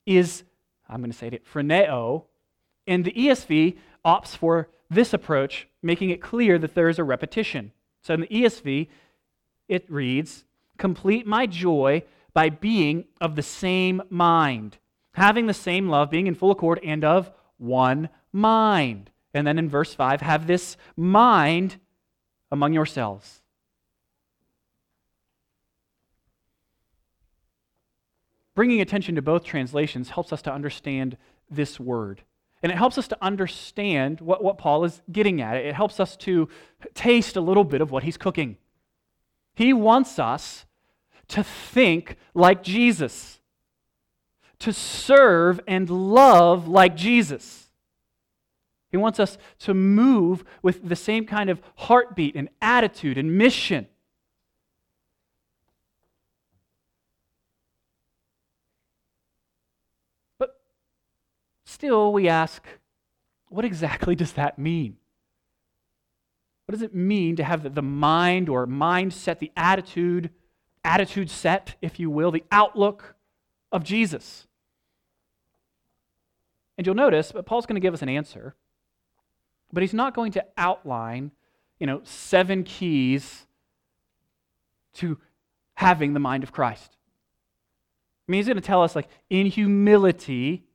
is, 0.05 0.43
I'm 0.87 1.01
going 1.01 1.11
to 1.11 1.17
say 1.17 1.27
it, 1.27 1.45
phroneo, 1.45 2.23
and 2.85 3.03
the 3.03 3.11
ESV 3.11 3.77
opts 4.05 4.37
for 4.37 4.69
this 4.89 5.13
approach, 5.13 5.67
making 5.81 6.11
it 6.11 6.21
clear 6.21 6.57
that 6.59 6.75
there 6.75 6.89
is 6.89 6.99
a 6.99 7.03
repetition. 7.03 7.71
So 8.03 8.13
in 8.13 8.21
the 8.21 8.27
ESV, 8.27 8.87
it 9.67 9.89
reads, 9.91 10.45
Complete 10.77 11.25
my 11.25 11.47
joy 11.47 12.03
by 12.33 12.49
being 12.49 13.05
of 13.19 13.35
the 13.35 13.41
same 13.41 14.01
mind, 14.09 14.77
having 15.17 15.47
the 15.47 15.53
same 15.53 15.89
love, 15.89 16.09
being 16.09 16.27
in 16.27 16.35
full 16.35 16.51
accord, 16.51 16.79
and 16.83 17.03
of 17.03 17.31
one 17.57 18.09
mind. 18.31 19.09
And 19.33 19.45
then 19.45 19.59
in 19.59 19.69
verse 19.69 19.93
5, 19.93 20.21
have 20.21 20.47
this 20.47 20.77
mind 20.95 21.77
among 22.51 22.73
yourselves. 22.73 23.41
bringing 28.57 28.81
attention 28.81 29.13
to 29.13 29.21
both 29.21 29.43
translations 29.43 30.09
helps 30.09 30.33
us 30.33 30.41
to 30.41 30.51
understand 30.51 31.15
this 31.47 31.79
word. 31.79 32.23
And 32.63 32.71
it 32.71 32.75
helps 32.75 32.97
us 32.97 33.07
to 33.09 33.17
understand 33.21 34.19
what, 34.19 34.43
what 34.43 34.57
Paul 34.57 34.83
is 34.83 34.99
getting 35.11 35.41
at. 35.41 35.57
It 35.57 35.75
helps 35.75 35.99
us 35.99 36.17
to 36.17 36.49
taste 36.95 37.35
a 37.35 37.41
little 37.41 37.63
bit 37.63 37.81
of 37.81 37.91
what 37.91 38.01
he's 38.01 38.17
cooking. 38.17 38.57
He 39.53 39.73
wants 39.73 40.17
us 40.17 40.65
to 41.27 41.43
think 41.43 42.17
like 42.33 42.63
Jesus, 42.63 43.36
to 44.59 44.73
serve 44.73 45.59
and 45.67 45.89
love 45.89 46.67
like 46.67 46.95
Jesus. 46.95 47.69
He 48.89 48.97
wants 48.97 49.19
us 49.19 49.37
to 49.59 49.73
move 49.73 50.43
with 50.61 50.87
the 50.87 50.95
same 50.95 51.25
kind 51.25 51.49
of 51.49 51.61
heartbeat 51.75 52.35
and 52.35 52.49
attitude 52.61 53.17
and 53.17 53.37
mission. 53.37 53.87
But 60.39 60.59
still, 61.65 62.13
we 62.13 62.29
ask, 62.29 62.65
what 63.49 63.65
exactly 63.65 64.15
does 64.15 64.33
that 64.33 64.57
mean? 64.57 64.97
What 66.65 66.73
does 66.73 66.81
it 66.81 66.95
mean 66.95 67.35
to 67.35 67.43
have 67.43 67.75
the 67.75 67.81
mind 67.81 68.49
or 68.49 68.65
mindset, 68.65 69.39
the 69.39 69.51
attitude, 69.55 70.31
attitude 70.83 71.29
set, 71.29 71.75
if 71.81 71.99
you 71.99 72.09
will, 72.09 72.31
the 72.31 72.43
outlook 72.51 73.15
of 73.71 73.83
Jesus? 73.83 74.47
And 76.77 76.85
you'll 76.85 76.95
notice, 76.95 77.31
but 77.31 77.45
Paul's 77.45 77.65
going 77.65 77.75
to 77.75 77.81
give 77.81 77.93
us 77.93 78.01
an 78.01 78.09
answer, 78.09 78.55
but 79.73 79.81
he's 79.81 79.93
not 79.93 80.13
going 80.13 80.31
to 80.33 80.45
outline, 80.57 81.31
you 81.79 81.87
know, 81.87 82.01
seven 82.03 82.63
keys 82.63 83.45
to 84.93 85.17
having 85.75 86.13
the 86.13 86.19
mind 86.19 86.43
of 86.43 86.51
Christ. 86.51 86.95
I 88.27 88.31
mean, 88.31 88.39
he's 88.39 88.47
going 88.47 88.57
to 88.57 88.61
tell 88.61 88.83
us, 88.83 88.95
like, 88.95 89.07
in 89.29 89.47
humility, 89.47 90.65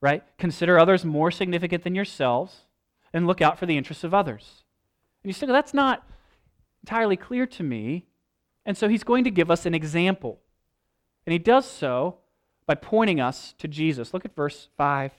right? 0.00 0.22
Consider 0.38 0.78
others 0.78 1.04
more 1.04 1.30
significant 1.30 1.82
than 1.82 1.94
yourselves 1.94 2.62
and 3.12 3.26
look 3.26 3.42
out 3.42 3.58
for 3.58 3.66
the 3.66 3.76
interests 3.76 4.04
of 4.04 4.14
others. 4.14 4.64
And 5.22 5.28
you 5.28 5.34
say, 5.34 5.46
well, 5.46 5.54
that's 5.54 5.74
not 5.74 6.06
entirely 6.82 7.16
clear 7.16 7.46
to 7.46 7.62
me. 7.62 8.06
And 8.66 8.76
so 8.76 8.88
he's 8.88 9.04
going 9.04 9.24
to 9.24 9.30
give 9.30 9.50
us 9.50 9.66
an 9.66 9.74
example. 9.74 10.40
And 11.26 11.32
he 11.32 11.38
does 11.38 11.68
so 11.68 12.18
by 12.66 12.74
pointing 12.74 13.20
us 13.20 13.54
to 13.58 13.68
Jesus. 13.68 14.12
Look 14.12 14.24
at 14.24 14.34
verse 14.34 14.68
5. 14.76 15.12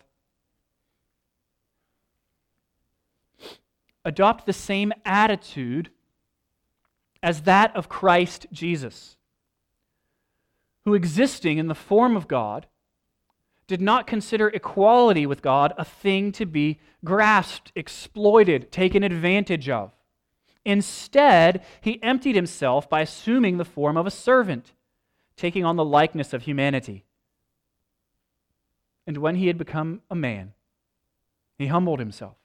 Adopt 4.03 4.45
the 4.45 4.53
same 4.53 4.93
attitude 5.03 5.89
as 7.23 7.41
that 7.41 7.75
of 7.75 7.89
Christ 7.89 8.45
Jesus, 8.51 9.17
who 10.83 10.93
existing 10.93 11.57
in 11.57 11.67
the 11.67 11.73
form 11.73 12.15
of 12.15 12.27
God, 12.27 12.67
did 13.67 13.81
not 13.81 14.05
consider 14.05 14.47
equality 14.49 15.25
with 15.25 15.41
God 15.41 15.73
a 15.75 15.83
thing 15.83 16.31
to 16.33 16.45
be 16.45 16.79
grasped, 17.03 17.71
exploited, 17.75 18.71
taken 18.71 19.01
advantage 19.01 19.69
of. 19.69 19.91
Instead, 20.63 21.63
he 21.81 22.01
emptied 22.03 22.35
himself 22.35 22.87
by 22.87 23.01
assuming 23.01 23.57
the 23.57 23.65
form 23.65 23.97
of 23.97 24.05
a 24.05 24.11
servant, 24.11 24.73
taking 25.37 25.65
on 25.65 25.75
the 25.75 25.85
likeness 25.85 26.33
of 26.33 26.43
humanity. 26.43 27.05
And 29.07 29.17
when 29.17 29.35
he 29.35 29.47
had 29.47 29.57
become 29.57 30.01
a 30.09 30.15
man, 30.15 30.53
he 31.57 31.67
humbled 31.67 31.99
himself 31.99 32.35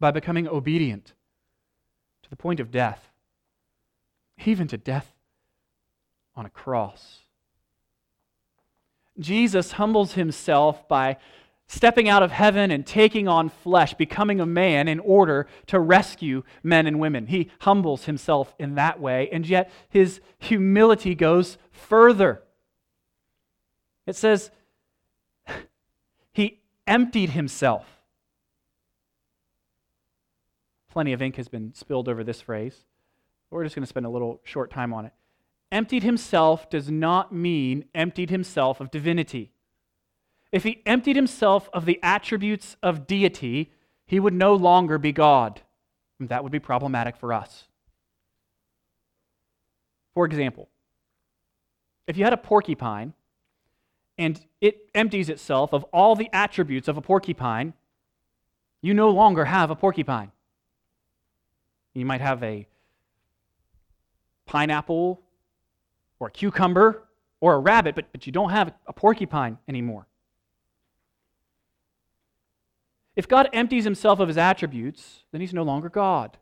by 0.00 0.10
becoming 0.10 0.46
obedient 0.46 1.12
to 2.22 2.30
the 2.30 2.36
point 2.36 2.60
of 2.60 2.70
death, 2.70 3.08
even 4.44 4.68
to 4.68 4.76
death 4.76 5.12
on 6.36 6.46
a 6.46 6.50
cross. 6.50 7.20
Jesus 9.18 9.72
humbles 9.72 10.12
himself 10.12 10.86
by 10.88 11.16
stepping 11.68 12.08
out 12.08 12.22
of 12.22 12.32
heaven 12.32 12.70
and 12.70 12.86
taking 12.86 13.28
on 13.28 13.48
flesh, 13.48 13.94
becoming 13.94 14.40
a 14.40 14.46
man 14.46 14.88
in 14.88 14.98
order 15.00 15.46
to 15.66 15.78
rescue 15.78 16.42
men 16.62 16.86
and 16.86 16.98
women. 16.98 17.26
He 17.26 17.50
humbles 17.60 18.06
himself 18.06 18.54
in 18.58 18.74
that 18.74 19.00
way, 19.00 19.28
and 19.30 19.46
yet 19.46 19.70
his 19.88 20.20
humility 20.38 21.14
goes 21.14 21.58
further. 21.70 22.42
It 24.06 24.16
says, 24.16 24.50
he 26.32 26.60
emptied 26.86 27.30
himself. 27.30 27.86
Plenty 30.90 31.12
of 31.12 31.22
ink 31.22 31.36
has 31.36 31.48
been 31.48 31.74
spilled 31.74 32.08
over 32.08 32.24
this 32.24 32.40
phrase. 32.40 32.84
We're 33.50 33.64
just 33.64 33.76
going 33.76 33.84
to 33.84 33.88
spend 33.88 34.06
a 34.06 34.10
little 34.10 34.40
short 34.44 34.70
time 34.70 34.92
on 34.92 35.04
it 35.04 35.12
emptied 35.70 36.02
himself 36.02 36.70
does 36.70 36.90
not 36.90 37.32
mean 37.32 37.84
emptied 37.94 38.30
himself 38.30 38.80
of 38.80 38.90
divinity. 38.90 39.52
If 40.50 40.64
he 40.64 40.82
emptied 40.86 41.16
himself 41.16 41.68
of 41.72 41.84
the 41.84 42.00
attributes 42.02 42.76
of 42.82 43.06
deity, 43.06 43.70
he 44.06 44.18
would 44.18 44.34
no 44.34 44.54
longer 44.54 44.98
be 44.98 45.12
God. 45.12 45.60
And 46.18 46.28
that 46.30 46.42
would 46.42 46.52
be 46.52 46.58
problematic 46.58 47.16
for 47.16 47.32
us. 47.32 47.64
For 50.14 50.24
example, 50.24 50.68
if 52.06 52.16
you 52.16 52.24
had 52.24 52.32
a 52.32 52.38
porcupine 52.38 53.12
and 54.16 54.40
it 54.60 54.88
empties 54.94 55.28
itself 55.28 55.72
of 55.72 55.84
all 55.84 56.16
the 56.16 56.28
attributes 56.32 56.88
of 56.88 56.96
a 56.96 57.00
porcupine, 57.00 57.74
you 58.80 58.94
no 58.94 59.10
longer 59.10 59.44
have 59.44 59.70
a 59.70 59.76
porcupine. 59.76 60.32
You 61.94 62.06
might 62.06 62.20
have 62.20 62.42
a 62.42 62.66
pineapple 64.46 65.20
or 66.18 66.28
a 66.28 66.30
cucumber 66.30 67.04
or 67.40 67.54
a 67.54 67.58
rabbit, 67.58 67.94
but, 67.94 68.06
but 68.10 68.26
you 68.26 68.32
don't 68.32 68.50
have 68.50 68.72
a 68.86 68.92
porcupine 68.92 69.58
anymore. 69.68 70.06
If 73.18 73.26
God 73.26 73.48
empties 73.52 73.82
himself 73.82 74.20
of 74.20 74.28
his 74.28 74.38
attributes, 74.38 75.24
then 75.32 75.40
he's 75.40 75.52
no 75.52 75.64
longer 75.64 75.88
God. 75.88 76.38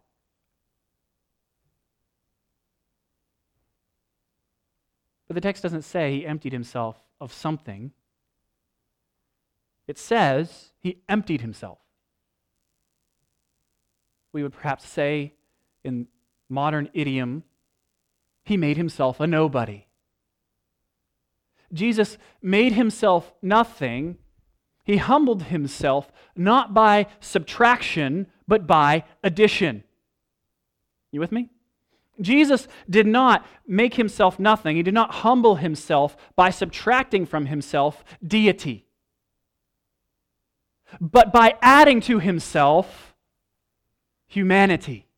But 5.27 5.37
the 5.37 5.41
text 5.41 5.63
doesn't 5.63 5.85
say 5.85 6.13
he 6.13 6.27
emptied 6.27 6.53
himself 6.53 6.99
of 7.19 7.33
something. 7.33 7.93
It 9.89 9.97
says 9.97 10.73
he 10.79 10.99
emptied 11.09 11.41
himself. 11.41 11.79
We 14.35 14.43
would 14.43 14.53
perhaps 14.53 14.87
say 14.87 15.33
in 15.83 16.09
modern 16.51 16.91
idiom, 16.93 17.45
he 18.45 18.59
made 18.59 18.77
himself 18.77 19.19
a 19.19 19.27
nobody. 19.27 19.87
Jesus 21.73 22.19
made 22.43 22.75
himself 22.75 23.33
nothing. 23.41 24.19
He 24.87 24.99
humbled 24.99 25.43
himself 25.45 26.13
not 26.37 26.73
by 26.73 27.07
subtraction, 27.19 28.29
but 28.47 28.69
by 28.69 29.03
addition. 29.25 29.83
You 31.11 31.19
with 31.19 31.33
me? 31.33 31.51
Jesus 32.21 32.69
did 32.89 33.07
not 33.07 33.45
make 33.67 33.95
himself 33.95 34.39
nothing. 34.39 34.77
He 34.77 34.85
did 34.85 34.95
not 34.95 35.11
humble 35.17 35.57
himself 35.57 36.17
by 36.37 36.51
subtracting 36.51 37.27
from 37.27 37.47
himself 37.47 38.05
deity, 38.25 38.87
but 41.01 41.33
by 41.33 41.57
adding 41.61 42.01
to 42.03 42.21
himself 42.21 43.15
humanity. 44.29 45.09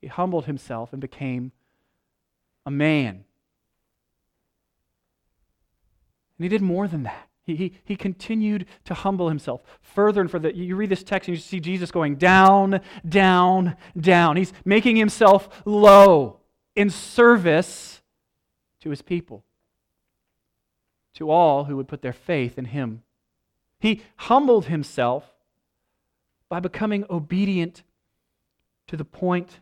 He 0.00 0.06
humbled 0.06 0.46
himself 0.46 0.92
and 0.92 1.02
became 1.02 1.52
a 2.64 2.70
man. 2.70 3.24
And 6.38 6.44
he 6.44 6.48
did 6.48 6.62
more 6.62 6.86
than 6.86 7.02
that. 7.02 7.28
He, 7.42 7.56
he, 7.56 7.72
he 7.84 7.96
continued 7.96 8.66
to 8.84 8.94
humble 8.94 9.28
himself 9.28 9.62
further 9.80 10.20
and 10.20 10.30
further. 10.30 10.50
You 10.50 10.76
read 10.76 10.90
this 10.90 11.02
text 11.02 11.28
and 11.28 11.36
you 11.36 11.42
see 11.42 11.60
Jesus 11.60 11.90
going 11.90 12.16
down, 12.16 12.80
down, 13.08 13.76
down. 13.98 14.36
He's 14.36 14.52
making 14.64 14.96
himself 14.96 15.48
low 15.64 16.40
in 16.76 16.90
service 16.90 18.02
to 18.80 18.90
his 18.90 19.02
people, 19.02 19.44
to 21.14 21.30
all 21.30 21.64
who 21.64 21.76
would 21.76 21.88
put 21.88 22.02
their 22.02 22.12
faith 22.12 22.58
in 22.58 22.66
him. 22.66 23.02
He 23.80 24.02
humbled 24.16 24.66
himself 24.66 25.32
by 26.48 26.60
becoming 26.60 27.04
obedient 27.08 27.82
to 28.88 28.96
the 28.96 29.04
point 29.04 29.60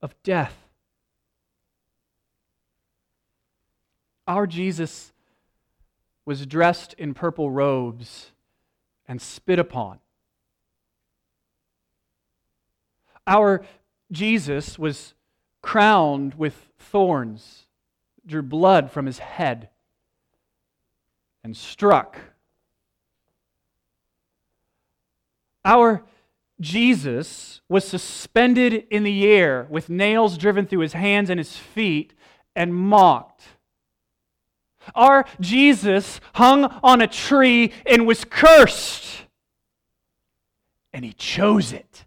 of 0.00 0.14
death. 0.22 0.56
Our 4.26 4.46
Jesus 4.46 5.12
was 6.24 6.46
dressed 6.46 6.94
in 6.94 7.14
purple 7.14 7.50
robes 7.50 8.30
and 9.06 9.20
spit 9.20 9.58
upon. 9.58 9.98
Our 13.26 13.62
Jesus 14.10 14.78
was 14.78 15.14
crowned 15.62 16.34
with 16.34 16.68
thorns, 16.78 17.66
drew 18.26 18.42
blood 18.42 18.90
from 18.90 19.06
his 19.06 19.18
head, 19.18 19.68
and 21.42 21.56
struck. 21.56 22.18
Our 25.64 26.02
Jesus 26.60 27.60
was 27.68 27.86
suspended 27.86 28.86
in 28.90 29.02
the 29.02 29.26
air 29.26 29.66
with 29.70 29.88
nails 29.88 30.38
driven 30.38 30.66
through 30.66 30.80
his 30.80 30.92
hands 30.92 31.30
and 31.30 31.38
his 31.38 31.56
feet 31.56 32.14
and 32.54 32.74
mocked. 32.74 33.42
Our 34.94 35.24
Jesus 35.40 36.20
hung 36.34 36.64
on 36.82 37.00
a 37.00 37.06
tree 37.06 37.72
and 37.86 38.06
was 38.06 38.24
cursed, 38.24 39.24
and 40.92 41.04
he 41.04 41.12
chose 41.12 41.72
it. 41.72 42.04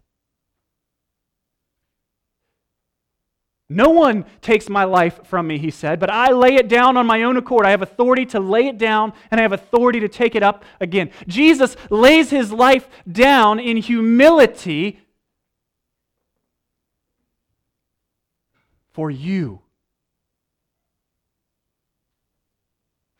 No 3.68 3.90
one 3.90 4.24
takes 4.42 4.68
my 4.68 4.84
life 4.84 5.26
from 5.26 5.48
me, 5.48 5.58
he 5.58 5.72
said, 5.72 5.98
but 5.98 6.08
I 6.08 6.30
lay 6.30 6.54
it 6.54 6.68
down 6.68 6.96
on 6.96 7.04
my 7.04 7.24
own 7.24 7.36
accord. 7.36 7.66
I 7.66 7.70
have 7.70 7.82
authority 7.82 8.24
to 8.26 8.38
lay 8.38 8.68
it 8.68 8.78
down, 8.78 9.12
and 9.30 9.40
I 9.40 9.42
have 9.42 9.52
authority 9.52 9.98
to 10.00 10.08
take 10.08 10.36
it 10.36 10.42
up 10.44 10.64
again. 10.80 11.10
Jesus 11.26 11.76
lays 11.90 12.30
his 12.30 12.52
life 12.52 12.88
down 13.10 13.58
in 13.58 13.78
humility 13.78 15.00
for 18.92 19.10
you. 19.10 19.62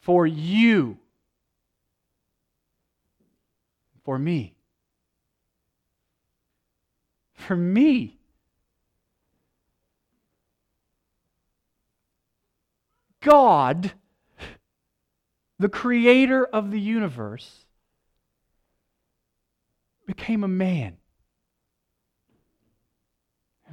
For 0.07 0.25
you. 0.25 0.99
For 4.05 4.21
me. 4.21 4.55
For 7.35 7.57
me. 7.57 8.21
God, 13.21 13.95
the 15.59 15.69
creator 15.69 16.45
of 16.45 16.71
the 16.71 16.81
universe, 16.81 17.65
became 20.07 20.45
a 20.45 20.49
man. 20.49 20.99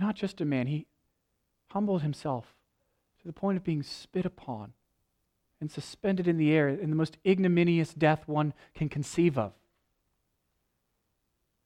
not 0.01 0.15
just 0.15 0.41
a 0.41 0.45
man, 0.45 0.65
he 0.65 0.87
humbled 1.67 2.01
himself 2.01 2.55
to 3.21 3.27
the 3.27 3.33
point 3.33 3.57
of 3.57 3.63
being 3.63 3.83
spit 3.83 4.25
upon 4.25 4.73
and 5.63 5.71
suspended 5.71 6.27
in 6.27 6.35
the 6.35 6.51
air 6.51 6.67
in 6.67 6.89
the 6.89 6.95
most 6.95 7.15
ignominious 7.25 7.93
death 7.93 8.27
one 8.27 8.53
can 8.75 8.89
conceive 8.89 9.37
of. 9.37 9.53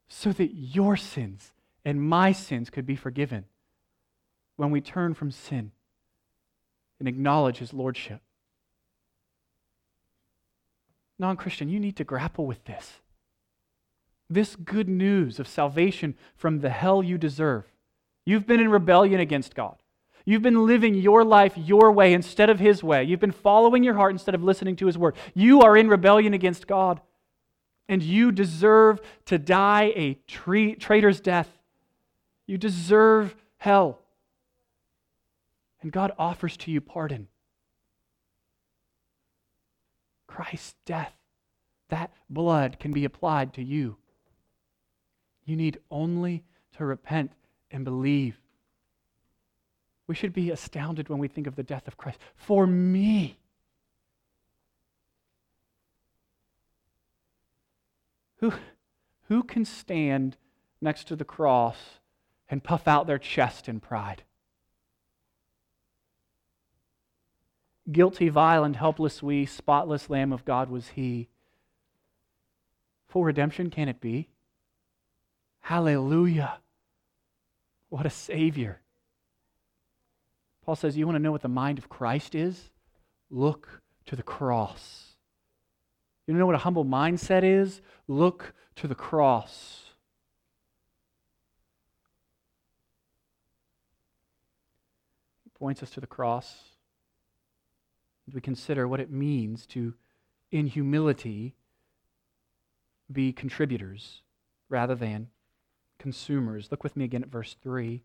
So 0.08 0.32
that 0.34 0.54
your 0.54 0.96
sins 0.96 1.52
and 1.84 2.00
my 2.00 2.32
sins 2.32 2.70
could 2.70 2.86
be 2.86 2.96
forgiven 2.96 3.46
when 4.56 4.70
we 4.70 4.82
turn 4.82 5.16
from 5.16 5.32
sin 5.32 5.72
and 7.00 7.10
acknowledge 7.10 7.58
his 7.58 7.74
lordship. 7.74 8.22
Non 11.18 11.36
Christian, 11.36 11.68
you 11.68 11.80
need 11.80 11.96
to 11.96 12.04
grapple 12.04 12.46
with 12.46 12.66
this. 12.66 13.02
This 14.30 14.56
good 14.56 14.88
news 14.88 15.40
of 15.40 15.48
salvation 15.48 16.14
from 16.36 16.60
the 16.60 16.70
hell 16.70 17.02
you 17.02 17.18
deserve. 17.18 17.64
You've 18.28 18.46
been 18.46 18.60
in 18.60 18.70
rebellion 18.70 19.20
against 19.20 19.56
God. 19.56 19.78
You've 20.28 20.42
been 20.42 20.66
living 20.66 20.94
your 20.94 21.24
life 21.24 21.54
your 21.56 21.90
way 21.94 22.12
instead 22.12 22.50
of 22.50 22.60
His 22.60 22.84
way. 22.84 23.02
You've 23.06 23.22
been 23.22 23.32
following 23.32 23.82
your 23.82 23.94
heart 23.94 24.12
instead 24.12 24.36
of 24.36 24.44
listening 24.44 24.76
to 24.76 24.86
His 24.86 24.98
word. 24.98 25.16
You 25.34 25.62
are 25.62 25.78
in 25.78 25.88
rebellion 25.88 26.34
against 26.34 26.68
God, 26.68 27.00
and 27.88 28.04
you 28.04 28.34
deserve 28.34 29.00
to 29.28 29.38
die 29.38 29.94
a 29.96 30.20
traitor's 30.28 31.22
death. 31.22 31.48
You 32.46 32.58
deserve 32.58 33.38
hell. 33.56 34.00
And 35.82 35.94
God 35.94 36.12
offers 36.20 36.58
to 36.58 36.72
you 36.72 36.82
pardon. 36.82 37.30
Christ's 40.28 40.76
death, 40.86 41.14
that 41.88 42.12
blood 42.30 42.80
can 42.82 42.92
be 42.92 43.06
applied 43.06 43.54
to 43.54 43.64
you. 43.64 43.96
You 45.46 45.56
need 45.56 45.80
only 45.90 46.44
to 46.76 46.84
repent 46.84 47.32
and 47.72 47.86
believe. 47.86 48.36
We 50.08 50.16
should 50.16 50.34
be 50.34 50.50
astounded 50.52 51.10
when 51.10 51.20
we 51.20 51.28
think 51.28 51.48
of 51.48 51.56
the 51.56 51.64
death 51.64 51.88
of 51.88 51.98
Christ. 51.98 52.20
For 52.36 52.66
me. 52.66 53.38
Who, 58.38 58.54
who 59.28 59.44
can 59.44 59.66
stand 59.66 60.38
next 60.80 61.08
to 61.10 61.16
the 61.16 61.26
cross 61.26 62.00
and 62.50 62.64
puff 62.64 62.88
out 62.88 63.08
their 63.08 63.18
chest 63.18 63.68
in 63.68 63.80
pride? 63.80 64.24
Guilty, 67.92 68.30
vile, 68.30 68.64
and 68.64 68.76
helpless 68.76 69.24
we, 69.24 69.46
spotless 69.46 70.10
Lamb 70.10 70.32
of 70.32 70.46
God 70.46 70.70
was 70.70 70.90
he. 70.90 71.30
Full 73.08 73.24
redemption 73.24 73.70
can 73.70 73.88
it 73.88 74.02
be? 74.02 74.30
Hallelujah. 75.62 76.60
What 77.90 78.06
a 78.06 78.10
Savior. 78.10 78.82
Paul 80.68 80.76
says, 80.76 80.98
You 80.98 81.08
want 81.08 81.16
to 81.16 81.24
know 81.24 81.32
what 81.32 81.42
the 81.42 81.48
mind 81.48 81.78
of 81.78 81.88
Christ 81.88 82.36
is? 82.36 82.72
Look 83.32 83.82
to 84.06 84.18
the 84.18 84.22
cross. 84.22 85.16
You 86.28 86.34
want 86.34 86.38
to 86.38 86.40
know 86.42 86.46
what 86.46 86.56
a 86.56 86.60
humble 86.60 86.84
mindset 86.84 87.44
is? 87.44 87.80
Look 88.10 88.54
to 88.76 88.88
the 88.88 88.94
cross. 88.94 89.86
He 95.46 95.52
points 95.58 95.82
us 95.82 95.90
to 95.92 96.02
the 96.02 96.06
cross 96.06 96.64
And 98.26 98.36
we 98.36 98.42
consider 98.42 98.90
what 98.90 99.00
it 99.00 99.10
means 99.10 99.66
to, 99.68 99.94
in 100.52 100.68
humility, 100.68 101.56
be 103.10 103.32
contributors 103.32 104.22
rather 104.68 104.96
than 104.96 105.30
consumers. 105.98 106.68
Look 106.72 106.84
with 106.84 106.98
me 106.98 107.06
again 107.06 107.24
at 107.24 107.30
verse 107.30 107.56
3. 107.64 108.04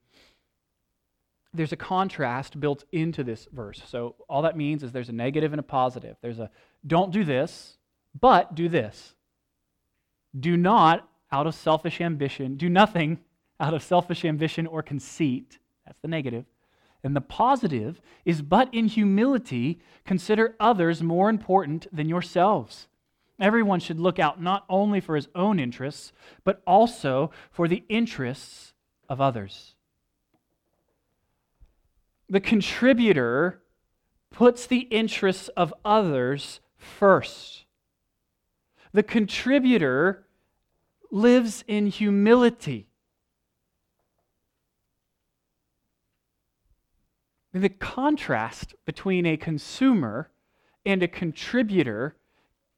There's 1.54 1.72
a 1.72 1.76
contrast 1.76 2.58
built 2.58 2.84
into 2.92 3.22
this 3.22 3.46
verse. 3.52 3.82
So, 3.86 4.16
all 4.28 4.42
that 4.42 4.56
means 4.56 4.82
is 4.82 4.92
there's 4.92 5.10
a 5.10 5.12
negative 5.12 5.52
and 5.52 5.60
a 5.60 5.64
positive. 5.64 6.16
There's 6.22 6.38
a 6.38 6.50
don't 6.86 7.12
do 7.12 7.24
this, 7.24 7.76
but 8.18 8.54
do 8.54 8.68
this. 8.68 9.14
Do 10.38 10.56
not, 10.56 11.08
out 11.30 11.46
of 11.46 11.54
selfish 11.54 12.00
ambition, 12.00 12.56
do 12.56 12.68
nothing 12.68 13.20
out 13.60 13.74
of 13.74 13.82
selfish 13.82 14.24
ambition 14.24 14.66
or 14.66 14.82
conceit. 14.82 15.58
That's 15.86 16.00
the 16.00 16.08
negative. 16.08 16.44
And 17.04 17.16
the 17.16 17.20
positive 17.20 18.00
is, 18.24 18.42
but 18.42 18.72
in 18.72 18.86
humility, 18.86 19.80
consider 20.04 20.54
others 20.60 21.02
more 21.02 21.28
important 21.28 21.86
than 21.94 22.08
yourselves. 22.08 22.86
Everyone 23.40 23.80
should 23.80 23.98
look 23.98 24.18
out 24.20 24.40
not 24.40 24.64
only 24.68 25.00
for 25.00 25.16
his 25.16 25.28
own 25.34 25.58
interests, 25.58 26.12
but 26.44 26.62
also 26.64 27.32
for 27.50 27.66
the 27.66 27.82
interests 27.88 28.72
of 29.08 29.20
others. 29.20 29.74
The 32.32 32.40
contributor 32.40 33.60
puts 34.30 34.66
the 34.66 34.88
interests 34.90 35.48
of 35.48 35.74
others 35.84 36.60
first. 36.78 37.66
The 38.92 39.02
contributor 39.02 40.24
lives 41.10 41.62
in 41.68 41.88
humility. 41.88 42.88
The 47.52 47.68
contrast 47.68 48.76
between 48.86 49.26
a 49.26 49.36
consumer 49.36 50.30
and 50.86 51.02
a 51.02 51.08
contributor 51.08 52.16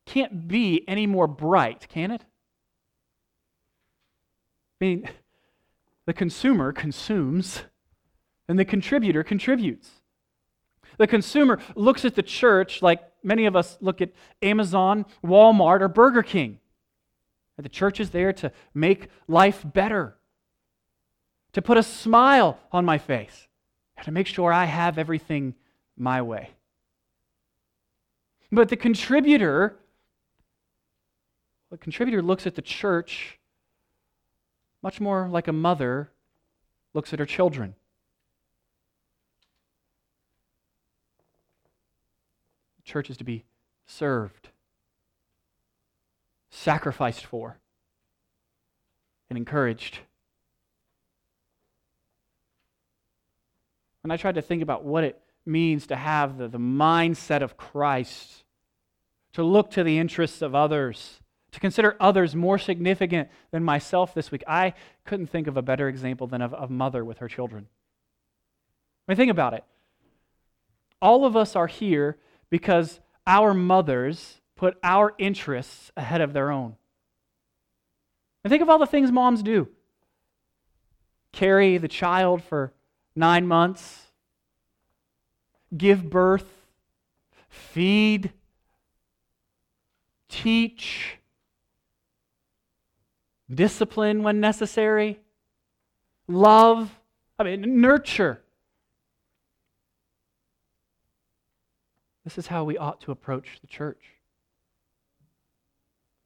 can't 0.05 0.49
be 0.49 0.83
any 0.89 1.07
more 1.07 1.29
bright, 1.29 1.87
can 1.89 2.11
it? 2.11 2.23
I 4.81 4.85
mean, 4.85 5.09
the 6.07 6.13
consumer 6.13 6.73
consumes 6.73 7.63
and 8.49 8.59
the 8.59 8.65
contributor 8.65 9.23
contributes. 9.23 9.91
The 10.99 11.07
consumer 11.07 11.59
looks 11.75 12.05
at 12.05 12.15
the 12.15 12.23
church 12.23 12.83
like 12.83 13.01
many 13.23 13.47
of 13.47 13.57
us 13.57 13.79
look 13.81 14.01
at 14.01 14.13
Amazon, 14.43 15.07
Walmart, 15.25 15.81
or 15.81 15.89
Burger 15.89 16.23
King. 16.23 16.61
The 17.57 17.69
church 17.69 18.01
is 18.01 18.11
there 18.11 18.33
to 18.35 18.53
make 18.75 19.09
life 19.29 19.65
better, 19.65 20.17
to 21.53 21.63
put 21.63 21.77
a 21.77 21.83
smile 21.83 22.59
on 22.73 22.85
my 22.85 22.99
face 22.99 23.47
and 23.97 24.05
to 24.05 24.13
make 24.13 24.27
sure 24.27 24.53
I 24.53 24.65
have 24.65 24.99
everything 24.99 25.55
my 25.97 26.21
way. 26.21 26.51
But 28.51 28.69
the 28.69 28.77
contributor, 28.77 29.77
the 31.71 31.79
contributor 31.79 32.23
looks 32.23 32.47
at 32.47 32.57
the 32.57 32.63
church 32.63 33.39
much 34.83 35.01
more 35.01 35.29
like 35.29 35.49
a 35.49 35.53
mother 35.53 36.11
looks 36.93 37.13
at 37.13 37.19
her 37.19 37.27
children. 37.27 37.75
Church 42.85 43.11
is 43.11 43.17
to 43.17 43.25
be 43.25 43.45
served, 43.87 44.49
sacrificed 46.51 47.25
for, 47.25 47.59
and 49.29 49.37
encouraged. 49.37 49.99
And 54.03 54.13
I 54.13 54.17
tried 54.17 54.35
to 54.35 54.43
think 54.43 54.63
about 54.63 54.85
what 54.85 55.05
it 55.05 55.21
means 55.47 55.87
to 55.87 55.97
have 55.97 56.39
the, 56.39 56.47
the 56.49 56.59
mindset 56.59 57.43
of 57.43 57.57
Christ, 57.57 58.45
to 59.33 59.43
look 59.43 59.71
to 59.73 59.83
the 59.83 59.99
interests 59.99 60.43
of 60.43 60.55
others, 60.55 61.21
to 61.53 61.61
consider 61.61 61.97
others 62.01 62.35
more 62.35 62.59
significant 62.59 63.29
than 63.51 63.65
myself 63.65 64.13
this 64.13 64.31
week. 64.31 64.43
I 64.47 64.75
couldn't 65.05 65.29
think 65.29 65.47
of 65.47 65.57
a 65.57 65.63
better 65.63 65.89
example 65.89 66.27
than 66.27 66.43
of 66.43 66.53
a 66.53 66.69
mother 66.69 67.05
with 67.05 67.19
her 67.19 67.29
children. 67.29 67.67
I 69.07 69.13
mean, 69.13 69.17
think 69.17 69.31
about 69.31 69.55
it. 69.55 69.65
all 71.05 71.27
of 71.27 71.37
us 71.37 71.55
are 71.55 71.67
here 71.67 72.17
because 72.55 73.01
our 73.27 73.53
mothers 73.53 74.41
put 74.55 74.79
our 74.85 75.13
interests 75.19 75.91
ahead 75.97 76.21
of 76.21 76.33
their 76.33 76.53
own. 76.53 76.77
And 78.45 78.49
think 78.49 78.63
of 78.63 78.69
all 78.69 78.79
the 78.79 78.87
things 78.87 79.11
moms 79.11 79.43
do 79.43 79.67
carry 81.33 81.79
the 81.79 81.89
child 81.89 82.45
for 82.45 82.73
nine 83.17 83.45
months, 83.45 84.13
give 85.77 86.09
birth, 86.09 86.47
feed, 87.49 88.33
teach, 90.29 91.19
discipline 93.53 94.23
when 94.23 94.39
necessary, 94.39 95.19
love, 96.29 97.01
I 97.37 97.43
mean, 97.43 97.81
nurture. 97.81 98.44
This 102.25 102.39
is 102.39 102.47
how 102.47 102.65
we 102.65 102.79
ought 102.79 103.03
to 103.03 103.13
approach 103.13 103.59
the 103.61 103.67
church. 103.67 104.03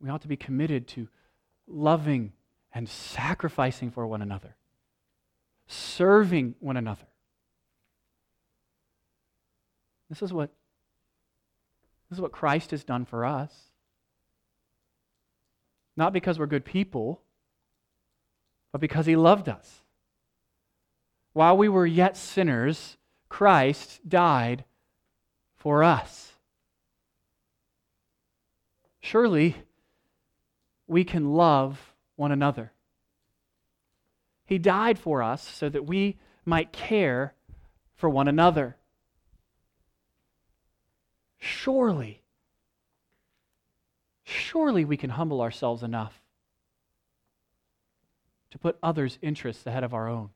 We 0.01 0.09
ought 0.09 0.23
to 0.23 0.29
be 0.29 0.37
committed 0.37 0.87
to 0.89 1.09
loving 1.67 2.33
and 2.73 2.89
sacrificing 2.89 3.91
for 3.91 4.07
one 4.07 4.23
another, 4.23 4.55
serving 5.67 6.55
one 6.61 6.77
another. 6.77 7.07
This 10.09 10.23
is 10.23 10.33
what 10.33 10.51
this 12.09 12.17
is 12.17 12.23
what 12.23 12.33
Christ 12.33 12.71
has 12.71 12.85
done 12.85 13.05
for 13.05 13.25
us. 13.25 13.53
Not 15.97 16.13
because 16.13 16.39
we're 16.39 16.47
good 16.47 16.65
people, 16.65 17.21
but 18.73 18.81
because 18.81 19.05
he 19.05 19.17
loved 19.17 19.49
us. 19.49 19.83
While 21.35 21.57
we 21.57 21.69
were 21.69 21.87
yet 21.87 22.17
sinners, 22.17 22.97
Christ 23.29 24.09
died 24.09 24.65
for 25.59 25.83
us. 25.85 26.33
Surely 29.01 29.57
we 30.87 31.05
can 31.05 31.35
love 31.35 31.95
one 32.17 32.33
another. 32.33 32.73
He 34.45 34.59
died 34.59 34.99
for 34.99 35.23
us 35.23 35.47
so 35.47 35.69
that 35.69 35.87
we 35.87 36.17
might 36.45 36.73
care 36.73 37.35
for 37.97 38.09
one 38.09 38.29
another. 38.29 38.77
Surely, 41.39 42.23
surely 44.25 44.85
we 44.85 44.97
can 44.97 45.11
humble 45.11 45.41
ourselves 45.41 45.83
enough 45.83 46.23
to 48.51 48.59
put 48.59 48.79
others' 48.83 49.19
interests 49.21 49.67
ahead 49.67 49.85
of 49.85 49.93
our 49.93 50.09
own. 50.09 50.31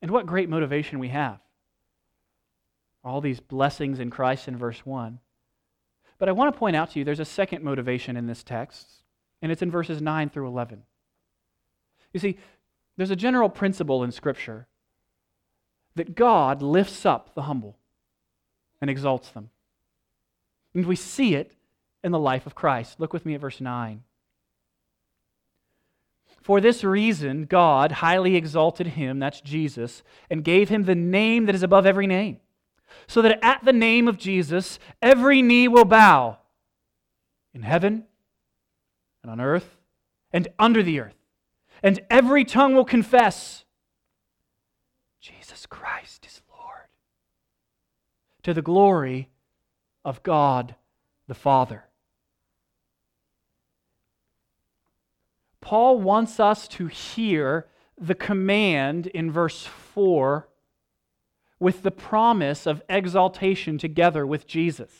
And 0.00 0.10
what 0.10 0.26
great 0.26 0.48
motivation 0.48 0.98
we 0.98 1.08
have. 1.08 1.40
All 3.04 3.20
these 3.20 3.40
blessings 3.40 4.00
in 4.00 4.10
Christ 4.10 4.48
in 4.48 4.56
verse 4.56 4.84
1. 4.86 5.18
But 6.18 6.28
I 6.28 6.32
want 6.32 6.54
to 6.54 6.58
point 6.58 6.76
out 6.76 6.90
to 6.90 6.98
you 6.98 7.04
there's 7.04 7.20
a 7.20 7.24
second 7.24 7.62
motivation 7.62 8.16
in 8.16 8.26
this 8.26 8.42
text, 8.42 8.88
and 9.42 9.52
it's 9.52 9.62
in 9.62 9.70
verses 9.70 10.00
9 10.00 10.30
through 10.30 10.48
11. 10.48 10.82
You 12.12 12.20
see, 12.20 12.38
there's 12.96 13.10
a 13.10 13.16
general 13.16 13.48
principle 13.48 14.04
in 14.04 14.12
Scripture 14.12 14.68
that 15.96 16.14
God 16.14 16.62
lifts 16.62 17.04
up 17.04 17.34
the 17.34 17.42
humble 17.42 17.76
and 18.80 18.88
exalts 18.88 19.30
them. 19.30 19.50
And 20.74 20.86
we 20.86 20.96
see 20.96 21.34
it 21.34 21.52
in 22.02 22.12
the 22.12 22.18
life 22.18 22.46
of 22.46 22.54
Christ. 22.54 23.00
Look 23.00 23.12
with 23.12 23.26
me 23.26 23.34
at 23.34 23.40
verse 23.40 23.60
9. 23.60 24.02
For 26.40 26.60
this 26.60 26.84
reason, 26.84 27.46
God 27.46 27.92
highly 27.92 28.36
exalted 28.36 28.88
him, 28.88 29.18
that's 29.18 29.40
Jesus, 29.40 30.02
and 30.28 30.44
gave 30.44 30.68
him 30.68 30.84
the 30.84 30.94
name 30.94 31.46
that 31.46 31.54
is 31.54 31.62
above 31.62 31.86
every 31.86 32.06
name 32.06 32.40
so 33.06 33.22
that 33.22 33.38
at 33.42 33.64
the 33.64 33.72
name 33.72 34.08
of 34.08 34.18
Jesus, 34.18 34.78
every 35.02 35.42
knee 35.42 35.68
will 35.68 35.84
bow 35.84 36.38
in 37.52 37.62
heaven 37.62 38.04
and 39.22 39.30
on 39.30 39.40
earth 39.40 39.76
and 40.32 40.48
under 40.58 40.82
the 40.82 41.00
earth, 41.00 41.16
and 41.82 42.00
every 42.10 42.44
tongue 42.44 42.74
will 42.74 42.84
confess 42.84 43.64
Jesus 45.20 45.64
Christ 45.66 46.26
is 46.26 46.42
Lord 46.50 46.88
to 48.42 48.52
the 48.52 48.62
glory 48.62 49.30
of 50.04 50.22
God 50.22 50.74
the 51.26 51.34
Father. 51.34 51.84
Paul 55.60 55.98
wants 55.98 56.38
us 56.38 56.68
to 56.68 56.88
hear 56.88 57.66
the 57.98 58.14
command 58.14 59.06
in 59.06 59.30
verse 59.30 59.64
4 59.64 60.46
with 61.64 61.82
the 61.82 61.90
promise 61.90 62.66
of 62.66 62.82
exaltation 62.90 63.78
together 63.78 64.26
with 64.26 64.46
Jesus. 64.46 64.90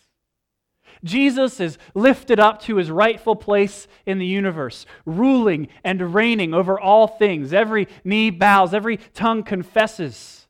Jesus 1.04 1.60
is 1.60 1.76
lifted 1.94 2.40
up 2.40 2.62
to 2.62 2.76
his 2.76 2.90
rightful 2.90 3.36
place 3.36 3.86
in 4.06 4.18
the 4.18 4.26
universe, 4.26 4.86
ruling 5.04 5.68
and 5.84 6.14
reigning 6.14 6.54
over 6.54 6.80
all 6.80 7.06
things. 7.06 7.52
Every 7.52 7.86
knee 8.02 8.30
bows, 8.30 8.72
every 8.72 8.96
tongue 8.96 9.42
confesses 9.42 10.46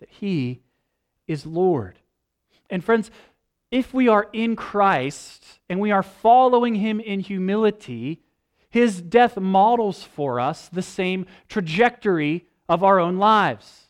that 0.00 0.08
he 0.08 0.62
is 1.26 1.44
Lord. 1.44 1.98
And 2.70 2.82
friends, 2.82 3.10
if 3.70 3.92
we 3.92 4.08
are 4.08 4.28
in 4.32 4.56
Christ 4.56 5.44
and 5.68 5.80
we 5.80 5.90
are 5.90 6.02
following 6.02 6.76
him 6.76 6.98
in 6.98 7.20
humility, 7.20 8.22
his 8.70 9.02
death 9.02 9.36
models 9.36 10.02
for 10.02 10.40
us 10.40 10.70
the 10.70 10.80
same 10.80 11.26
trajectory 11.46 12.46
of 12.70 12.82
our 12.82 12.98
own 12.98 13.18
lives. 13.18 13.87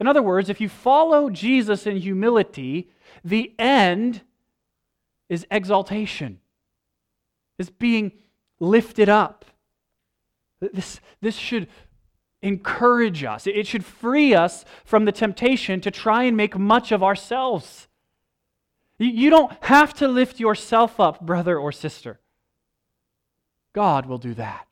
In 0.00 0.06
other 0.06 0.22
words, 0.22 0.48
if 0.48 0.60
you 0.60 0.68
follow 0.68 1.28
Jesus 1.28 1.86
in 1.86 1.98
humility, 1.98 2.88
the 3.22 3.52
end 3.58 4.22
is 5.28 5.46
exaltation, 5.50 6.40
is 7.58 7.68
being 7.68 8.12
lifted 8.58 9.10
up. 9.10 9.44
This, 10.60 11.00
this 11.20 11.36
should 11.36 11.68
encourage 12.42 13.22
us, 13.22 13.46
it 13.46 13.66
should 13.66 13.84
free 13.84 14.34
us 14.34 14.64
from 14.84 15.04
the 15.04 15.12
temptation 15.12 15.82
to 15.82 15.90
try 15.90 16.24
and 16.24 16.36
make 16.36 16.58
much 16.58 16.90
of 16.90 17.02
ourselves. 17.02 17.86
You 18.98 19.30
don't 19.30 19.52
have 19.64 19.94
to 19.94 20.08
lift 20.08 20.40
yourself 20.40 20.98
up, 20.98 21.20
brother 21.20 21.58
or 21.58 21.72
sister. 21.72 22.20
God 23.74 24.06
will 24.06 24.18
do 24.18 24.34
that. 24.34 24.66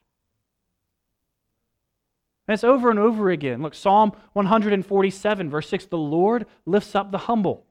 And 2.49 2.55
it's 2.55 2.64
over 2.64 2.88
and 2.88 2.99
over 2.99 3.28
again. 3.28 3.61
Look, 3.61 3.74
Psalm 3.74 4.12
147, 4.32 5.51
verse 5.51 5.68
6 5.68 5.84
The 5.84 5.99
Lord 5.99 6.46
lifts 6.64 6.94
up 6.94 7.12
the 7.12 7.18
humble. 7.18 7.66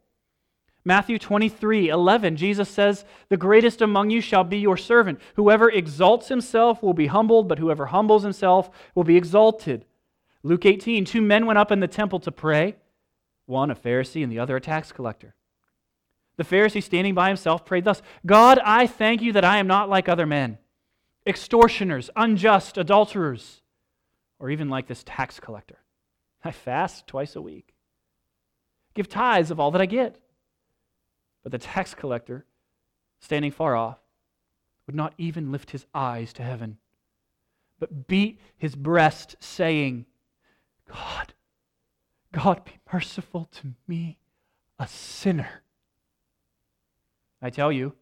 Matthew 0.85 1.17
23, 1.17 1.89
11, 1.89 2.37
Jesus 2.37 2.69
says, 2.69 3.03
The 3.29 3.37
greatest 3.37 3.81
among 3.81 4.11
you 4.11 4.21
shall 4.21 4.43
be 4.43 4.59
your 4.59 4.77
servant. 4.77 5.19
Whoever 5.35 5.69
exalts 5.69 6.27
himself 6.27 6.83
will 6.83 6.93
be 6.93 7.07
humbled, 7.07 7.49
but 7.49 7.57
whoever 7.57 7.87
humbles 7.87 8.21
himself 8.21 8.69
will 8.93 9.03
be 9.03 9.17
exalted. 9.17 9.83
Luke 10.43 10.65
18, 10.65 11.05
two 11.05 11.23
men 11.23 11.47
went 11.47 11.59
up 11.59 11.71
in 11.71 11.79
the 11.79 11.87
temple 11.87 12.19
to 12.19 12.31
pray, 12.31 12.75
one 13.47 13.71
a 13.71 13.75
Pharisee 13.75 14.23
and 14.23 14.31
the 14.31 14.39
other 14.39 14.55
a 14.55 14.61
tax 14.61 14.91
collector. 14.91 15.35
The 16.37 16.43
Pharisee, 16.43 16.83
standing 16.83 17.15
by 17.15 17.29
himself, 17.29 17.65
prayed 17.65 17.83
thus 17.83 18.03
God, 18.27 18.59
I 18.63 18.85
thank 18.85 19.23
you 19.23 19.33
that 19.33 19.43
I 19.43 19.57
am 19.57 19.65
not 19.65 19.89
like 19.89 20.07
other 20.07 20.27
men, 20.27 20.59
extortioners, 21.25 22.11
unjust, 22.15 22.77
adulterers 22.77 23.63
or 24.39 24.49
even 24.49 24.69
like 24.69 24.87
this 24.87 25.03
tax 25.03 25.39
collector. 25.39 25.79
I 26.43 26.51
fast 26.51 27.07
twice 27.07 27.35
a 27.35 27.41
week, 27.41 27.73
give 28.93 29.09
tithes 29.09 29.51
of 29.51 29.59
all 29.59 29.71
that 29.71 29.81
I 29.81 29.85
get. 29.85 30.19
But 31.43 31.51
the 31.51 31.57
tax 31.57 31.93
collector, 31.93 32.45
standing 33.19 33.51
far 33.51 33.75
off, 33.75 33.99
would 34.85 34.95
not 34.95 35.13
even 35.17 35.51
lift 35.51 35.71
his 35.71 35.85
eyes 35.93 36.33
to 36.33 36.43
heaven, 36.43 36.77
but 37.79 38.07
beat 38.07 38.39
his 38.57 38.75
breast, 38.75 39.35
saying, 39.39 40.05
God, 40.89 41.33
God, 42.31 42.63
be 42.65 42.79
merciful 42.91 43.49
to 43.53 43.73
me, 43.87 44.17
a 44.79 44.87
sinner. 44.87 45.63
I 47.41 47.49
tell 47.49 47.71
you, 47.71 47.93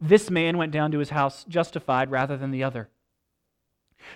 this 0.00 0.30
man 0.30 0.58
went 0.58 0.72
down 0.72 0.90
to 0.92 0.98
his 0.98 1.10
house 1.10 1.44
justified 1.44 2.10
rather 2.10 2.36
than 2.36 2.50
the 2.50 2.64
other. 2.64 2.88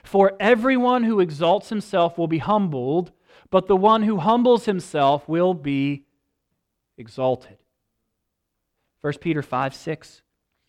For 0.02 0.32
everyone 0.40 1.04
who 1.04 1.20
exalts 1.20 1.68
himself 1.68 2.18
will 2.18 2.28
be 2.28 2.38
humbled, 2.38 3.12
but 3.50 3.66
the 3.66 3.76
one 3.76 4.02
who 4.02 4.18
humbles 4.18 4.64
himself 4.66 5.28
will 5.28 5.54
be 5.54 6.04
exalted. 6.96 7.58
1 9.00 9.14
Peter 9.20 9.42
5 9.42 9.74
6. 9.74 10.22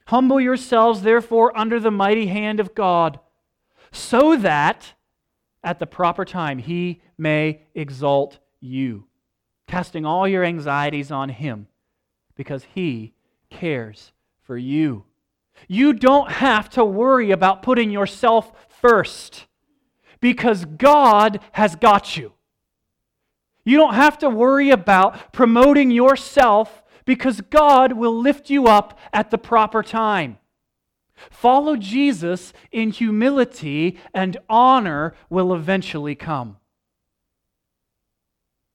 Humble 0.07 0.41
yourselves, 0.41 1.01
therefore, 1.01 1.55
under 1.57 1.79
the 1.79 1.91
mighty 1.91 2.27
hand 2.27 2.59
of 2.59 2.73
God, 2.73 3.19
so 3.91 4.35
that 4.37 4.93
at 5.63 5.79
the 5.79 5.85
proper 5.85 6.25
time 6.25 6.57
he 6.57 7.01
may 7.17 7.61
exalt 7.75 8.39
you, 8.59 9.05
casting 9.67 10.05
all 10.05 10.27
your 10.27 10.43
anxieties 10.43 11.11
on 11.11 11.29
him, 11.29 11.67
because 12.35 12.65
he 12.73 13.13
cares 13.49 14.11
for 14.41 14.57
you. 14.57 15.05
You 15.67 15.93
don't 15.93 16.31
have 16.31 16.69
to 16.71 16.85
worry 16.85 17.31
about 17.31 17.61
putting 17.61 17.91
yourself 17.91 18.51
first 18.81 19.45
because 20.19 20.65
God 20.65 21.39
has 21.53 21.75
got 21.75 22.17
you. 22.17 22.33
You 23.63 23.77
don't 23.77 23.93
have 23.93 24.17
to 24.19 24.29
worry 24.29 24.71
about 24.71 25.31
promoting 25.31 25.91
yourself 25.91 26.83
because 27.05 27.41
God 27.41 27.93
will 27.93 28.17
lift 28.17 28.49
you 28.49 28.67
up 28.67 28.99
at 29.13 29.31
the 29.31 29.37
proper 29.37 29.83
time. 29.83 30.37
Follow 31.29 31.75
Jesus 31.75 32.53
in 32.71 32.91
humility, 32.91 33.97
and 34.13 34.37
honor 34.49 35.13
will 35.29 35.53
eventually 35.53 36.15
come. 36.15 36.57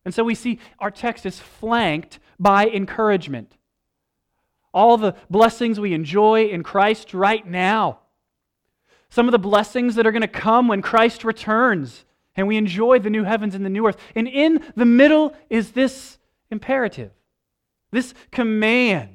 And 0.05 0.12
so 0.12 0.22
we 0.24 0.34
see 0.34 0.59
our 0.78 0.90
text 0.90 1.24
is 1.24 1.40
flanked 1.40 2.18
by 2.38 2.66
encouragement. 2.66 3.57
All 4.72 4.98
the 4.98 5.14
blessings 5.30 5.80
we 5.80 5.94
enjoy 5.94 6.46
in 6.46 6.62
Christ 6.62 7.14
right 7.14 7.46
now. 7.46 8.00
Some 9.14 9.28
of 9.28 9.32
the 9.32 9.38
blessings 9.38 9.94
that 9.94 10.08
are 10.08 10.10
going 10.10 10.22
to 10.22 10.26
come 10.26 10.66
when 10.66 10.82
Christ 10.82 11.22
returns 11.22 12.04
and 12.34 12.48
we 12.48 12.56
enjoy 12.56 12.98
the 12.98 13.10
new 13.10 13.22
heavens 13.22 13.54
and 13.54 13.64
the 13.64 13.70
new 13.70 13.86
earth. 13.86 13.96
And 14.16 14.26
in 14.26 14.60
the 14.74 14.84
middle 14.84 15.36
is 15.48 15.70
this 15.70 16.18
imperative, 16.50 17.12
this 17.92 18.12
command 18.32 19.14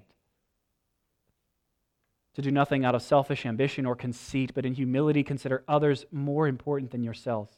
to 2.33 2.41
do 2.41 2.49
nothing 2.49 2.85
out 2.85 2.95
of 2.95 3.01
selfish 3.01 3.45
ambition 3.45 3.85
or 3.85 3.93
conceit, 3.93 4.53
but 4.55 4.65
in 4.65 4.73
humility 4.73 5.21
consider 5.21 5.65
others 5.67 6.05
more 6.13 6.47
important 6.47 6.91
than 6.91 7.03
yourselves. 7.03 7.51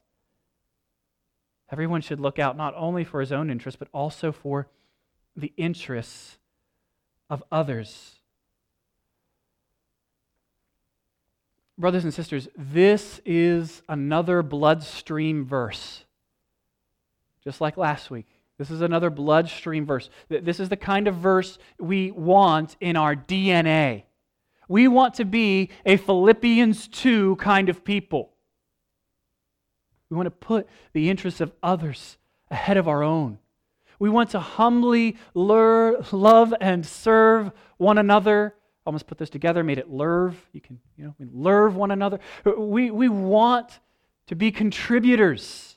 Everyone 1.72 2.02
should 2.02 2.20
look 2.20 2.40
out 2.40 2.58
not 2.58 2.74
only 2.76 3.04
for 3.04 3.20
his 3.20 3.32
own 3.32 3.52
interests, 3.52 3.78
but 3.78 3.90
also 3.94 4.32
for 4.32 4.68
the 5.36 5.54
interests 5.58 6.40
of 7.30 7.44
others. 7.52 8.16
Brothers 11.82 12.04
and 12.04 12.14
sisters, 12.14 12.48
this 12.56 13.20
is 13.26 13.82
another 13.90 14.44
bloodstream 14.44 15.44
verse. 15.44 16.06
Just 17.44 17.60
like 17.60 17.76
last 17.76 18.12
week. 18.12 18.28
This 18.60 18.70
is 18.70 18.82
another 18.82 19.10
bloodstream 19.10 19.88
verse. 19.88 20.12
This 20.30 20.60
is 20.60 20.70
the 20.70 20.78
kind 20.78 21.08
of 21.08 21.16
verse 21.16 21.58
we 21.80 22.12
want 22.12 22.76
in 22.80 22.96
our 22.96 23.16
DNA. 23.16 24.04
We 24.68 24.88
want 24.88 25.16
to 25.16 25.26
be 25.26 25.72
a 25.84 25.98
Philippians 25.98 26.88
2 26.88 27.38
kind 27.38 27.68
of 27.68 27.84
people. 27.84 28.32
We 30.12 30.18
want 30.18 30.28
to 30.28 30.32
put 30.32 30.68
the 30.94 31.10
interests 31.10 31.42
of 31.42 31.52
others 31.64 32.20
ahead 32.52 32.78
of 32.78 32.88
our 32.88 33.02
own. 33.02 33.40
We 33.98 34.12
want 34.12 34.30
to 34.30 34.40
humbly 34.40 35.18
lure, 35.34 36.06
love 36.12 36.54
and 36.62 36.86
serve 36.86 37.52
one 37.78 37.98
another. 37.98 38.54
Almost 38.86 39.08
put 39.08 39.18
this 39.18 39.30
together, 39.30 39.64
made 39.64 39.78
it 39.78 39.90
lerve. 39.90 40.36
You 40.54 40.62
can, 40.62 40.80
you 40.98 41.06
know, 41.06 41.16
we 41.20 41.28
lerve 41.32 41.76
one 41.76 41.92
another. 41.92 42.20
We, 42.58 42.90
we 42.90 43.10
want 43.10 43.80
to 44.28 44.36
be 44.36 44.52
contributors. 44.52 45.76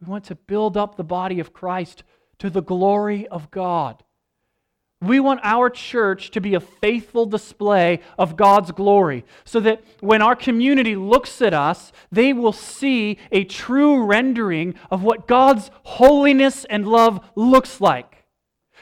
We 0.00 0.08
want 0.08 0.24
to 0.24 0.34
build 0.34 0.76
up 0.76 0.96
the 0.96 1.04
body 1.04 1.40
of 1.40 1.52
Christ 1.52 2.04
to 2.38 2.48
the 2.48 2.62
glory 2.62 3.28
of 3.28 3.50
God. 3.50 4.02
We 5.02 5.18
want 5.18 5.40
our 5.42 5.68
church 5.68 6.30
to 6.30 6.40
be 6.40 6.54
a 6.54 6.60
faithful 6.60 7.26
display 7.26 8.00
of 8.16 8.36
God's 8.36 8.70
glory 8.70 9.24
so 9.44 9.58
that 9.60 9.82
when 9.98 10.22
our 10.22 10.36
community 10.36 10.94
looks 10.94 11.42
at 11.42 11.52
us, 11.52 11.92
they 12.12 12.32
will 12.32 12.52
see 12.52 13.18
a 13.32 13.42
true 13.42 14.04
rendering 14.04 14.76
of 14.92 15.02
what 15.02 15.26
God's 15.26 15.72
holiness 15.82 16.64
and 16.66 16.86
love 16.86 17.28
looks 17.34 17.80
like. 17.80 18.24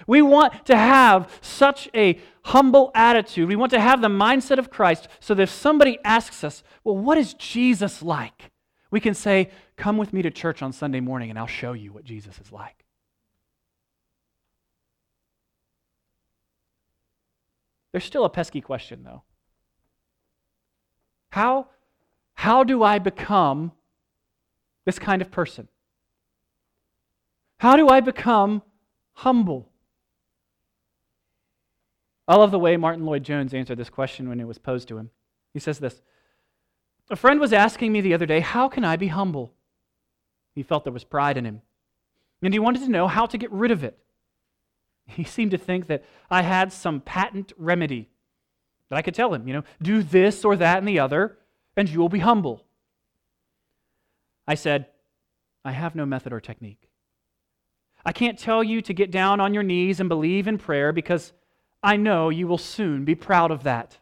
We 0.06 0.20
want 0.20 0.66
to 0.66 0.76
have 0.76 1.30
such 1.40 1.88
a 1.94 2.20
humble 2.44 2.90
attitude. 2.94 3.48
We 3.48 3.56
want 3.56 3.70
to 3.72 3.80
have 3.80 4.00
the 4.00 4.08
mindset 4.08 4.58
of 4.58 4.70
Christ 4.70 5.08
so 5.20 5.34
that 5.34 5.42
if 5.42 5.50
somebody 5.50 5.98
asks 6.04 6.44
us, 6.44 6.62
Well, 6.84 6.96
what 6.96 7.18
is 7.18 7.34
Jesus 7.34 8.02
like? 8.02 8.50
we 8.90 9.00
can 9.00 9.14
say, 9.14 9.50
Come 9.76 9.96
with 9.96 10.12
me 10.12 10.22
to 10.22 10.30
church 10.30 10.62
on 10.62 10.72
Sunday 10.72 11.00
morning 11.00 11.30
and 11.30 11.38
I'll 11.38 11.46
show 11.46 11.72
you 11.72 11.92
what 11.92 12.04
Jesus 12.04 12.38
is 12.38 12.52
like. 12.52 12.84
There's 17.92 18.04
still 18.04 18.24
a 18.24 18.30
pesky 18.30 18.60
question, 18.60 19.02
though. 19.02 19.22
How, 21.30 21.68
how 22.34 22.62
do 22.64 22.82
I 22.82 22.98
become 22.98 23.72
this 24.84 24.98
kind 24.98 25.22
of 25.22 25.30
person? 25.30 25.68
How 27.58 27.76
do 27.76 27.88
I 27.88 28.00
become 28.00 28.62
humble? 29.12 29.69
I 32.30 32.36
love 32.36 32.52
the 32.52 32.60
way 32.60 32.76
Martyn 32.76 33.04
Lloyd-Jones 33.04 33.52
answered 33.52 33.76
this 33.76 33.90
question 33.90 34.28
when 34.28 34.38
it 34.38 34.46
was 34.46 34.56
posed 34.56 34.86
to 34.86 34.96
him. 34.96 35.10
He 35.52 35.58
says 35.58 35.80
this 35.80 36.00
A 37.10 37.16
friend 37.16 37.40
was 37.40 37.52
asking 37.52 37.90
me 37.90 38.00
the 38.00 38.14
other 38.14 38.24
day, 38.24 38.38
How 38.38 38.68
can 38.68 38.84
I 38.84 38.94
be 38.94 39.08
humble? 39.08 39.52
He 40.54 40.62
felt 40.62 40.84
there 40.84 40.92
was 40.92 41.02
pride 41.02 41.36
in 41.36 41.44
him. 41.44 41.62
And 42.40 42.54
he 42.54 42.60
wanted 42.60 42.82
to 42.82 42.88
know 42.88 43.08
how 43.08 43.26
to 43.26 43.36
get 43.36 43.50
rid 43.50 43.72
of 43.72 43.82
it. 43.82 43.98
He 45.06 45.24
seemed 45.24 45.50
to 45.50 45.58
think 45.58 45.88
that 45.88 46.04
I 46.30 46.42
had 46.42 46.72
some 46.72 47.00
patent 47.00 47.52
remedy 47.56 48.08
that 48.88 48.96
I 48.96 49.02
could 49.02 49.14
tell 49.14 49.34
him, 49.34 49.48
you 49.48 49.52
know, 49.52 49.64
do 49.82 50.04
this 50.04 50.44
or 50.44 50.54
that 50.54 50.78
and 50.78 50.86
the 50.86 51.00
other, 51.00 51.36
and 51.76 51.88
you 51.88 51.98
will 51.98 52.08
be 52.08 52.20
humble. 52.20 52.64
I 54.46 54.54
said, 54.54 54.86
I 55.64 55.72
have 55.72 55.96
no 55.96 56.06
method 56.06 56.32
or 56.32 56.38
technique. 56.38 56.90
I 58.04 58.12
can't 58.12 58.38
tell 58.38 58.62
you 58.62 58.82
to 58.82 58.94
get 58.94 59.10
down 59.10 59.40
on 59.40 59.52
your 59.52 59.64
knees 59.64 59.98
and 59.98 60.08
believe 60.08 60.46
in 60.46 60.58
prayer 60.58 60.92
because 60.92 61.32
I 61.82 61.96
know 61.96 62.28
you 62.28 62.46
will 62.46 62.58
soon 62.58 63.04
be 63.04 63.14
proud 63.14 63.50
of 63.50 63.62
that. 63.62 63.98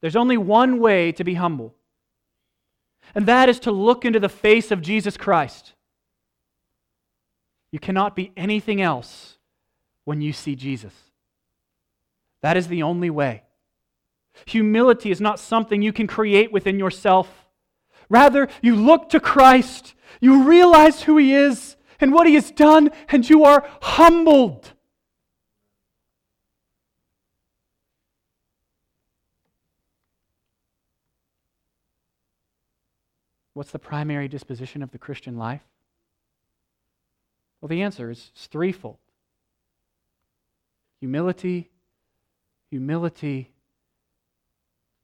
There's 0.00 0.16
only 0.16 0.36
one 0.36 0.80
way 0.80 1.12
to 1.12 1.24
be 1.24 1.34
humble, 1.34 1.74
and 3.14 3.26
that 3.26 3.48
is 3.48 3.60
to 3.60 3.70
look 3.70 4.04
into 4.04 4.20
the 4.20 4.28
face 4.28 4.70
of 4.70 4.82
Jesus 4.82 5.16
Christ. 5.16 5.72
You 7.70 7.78
cannot 7.78 8.14
be 8.14 8.32
anything 8.36 8.80
else 8.80 9.36
when 10.04 10.20
you 10.20 10.32
see 10.32 10.54
Jesus. 10.54 10.92
That 12.42 12.56
is 12.56 12.68
the 12.68 12.82
only 12.82 13.10
way. 13.10 13.42
Humility 14.46 15.10
is 15.10 15.20
not 15.20 15.40
something 15.40 15.80
you 15.80 15.92
can 15.92 16.06
create 16.06 16.52
within 16.52 16.78
yourself. 16.78 17.46
Rather, 18.08 18.48
you 18.62 18.76
look 18.76 19.08
to 19.10 19.20
Christ, 19.20 19.94
you 20.20 20.44
realize 20.44 21.02
who 21.02 21.16
He 21.16 21.34
is 21.34 21.76
and 22.00 22.12
what 22.12 22.26
He 22.26 22.34
has 22.34 22.50
done, 22.50 22.90
and 23.08 23.28
you 23.28 23.44
are 23.44 23.66
humbled. 23.80 24.72
What's 33.54 33.70
the 33.70 33.78
primary 33.78 34.28
disposition 34.28 34.82
of 34.82 34.90
the 34.90 34.98
Christian 34.98 35.38
life? 35.38 35.62
Well, 37.60 37.68
the 37.68 37.82
answer 37.82 38.10
is 38.10 38.30
threefold 38.36 38.98
humility, 41.00 41.70
humility, 42.70 43.52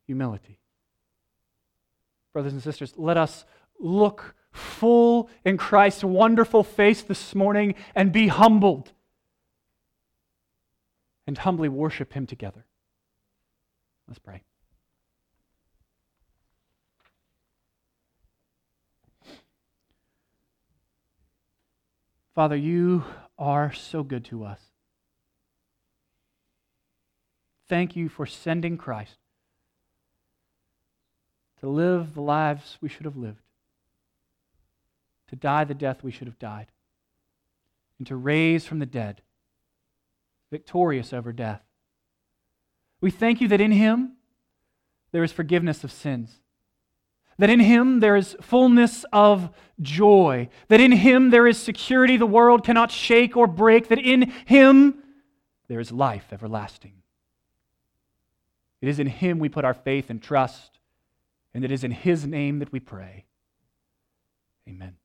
humility. 0.07 0.59
Brothers 2.33 2.53
and 2.53 2.63
sisters, 2.63 2.95
let 2.97 3.17
us 3.17 3.45
look 3.79 4.35
full 4.51 5.31
in 5.45 5.57
Christ's 5.57 6.05
wonderful 6.05 6.65
face 6.65 7.03
this 7.03 7.35
morning 7.35 7.75
and 7.95 8.13
be 8.13 8.29
humbled 8.29 8.93
and 11.27 11.39
humbly 11.39 11.69
worship 11.69 12.13
Him 12.13 12.27
together. 12.27 12.65
Let's 14.09 14.19
pray. 14.19 14.43
Father, 22.35 22.57
you 22.57 23.05
are 23.39 23.73
so 23.73 24.03
good 24.03 24.25
to 24.27 24.45
us. 24.45 24.61
Thank 27.69 27.95
you 27.97 28.09
for 28.09 28.27
sending 28.27 28.77
Christ 28.77 29.17
to 31.61 31.69
live 31.69 32.15
the 32.15 32.21
lives 32.21 32.79
we 32.81 32.89
should 32.89 33.05
have 33.05 33.17
lived, 33.17 33.43
to 35.29 35.37
die 35.37 35.65
the 35.65 35.75
death 35.75 36.03
we 36.03 36.11
should 36.11 36.27
have 36.27 36.39
died, 36.39 36.67
and 37.99 38.07
to 38.07 38.17
raise 38.17 38.65
from 38.65 38.79
the 38.79 38.87
dead, 38.87 39.23
victorious 40.51 41.13
over 41.13 41.33
death. 41.33 41.63
We 43.01 43.11
thank 43.11 43.41
you 43.41 43.49
that 43.49 43.61
in 43.61 43.73
Him 43.73 44.17
there 45.13 45.23
is 45.23 45.33
forgiveness 45.33 45.85
of 45.85 45.93
sins, 45.93 46.40
that 47.41 47.49
in 47.51 47.61
Him 47.61 48.01
there 48.01 48.17
is 48.17 48.37
fullness 48.43 49.05
of 49.15 49.51
joy, 49.81 50.49
that 50.69 50.79
in 50.79 50.93
Him 50.93 51.31
there 51.31 51.47
is 51.47 51.57
security 51.59 52.19
the 52.19 52.27
world 52.27 52.65
cannot 52.65 52.91
shake 52.93 53.35
or 53.35 53.47
break, 53.47 53.89
that 53.89 53.99
in 53.99 54.31
Him 54.45 55.03
there 55.67 55.81
is 55.81 55.91
life 55.91 56.27
everlasting. 56.33 56.93
It 58.83 58.89
is 58.89 58.99
in 58.99 59.07
Him 59.07 59.39
we 59.39 59.49
put 59.49 59.65
our 59.65 59.73
faith 59.73 60.11
and 60.11 60.23
trust, 60.23 60.79
and 61.55 61.65
it 61.65 61.73
is 61.73 61.83
in 61.83 61.93
His 61.93 62.27
name 62.27 62.59
that 62.59 62.73
we 62.73 62.81
pray. 62.81 63.25
Amen. 64.69 65.00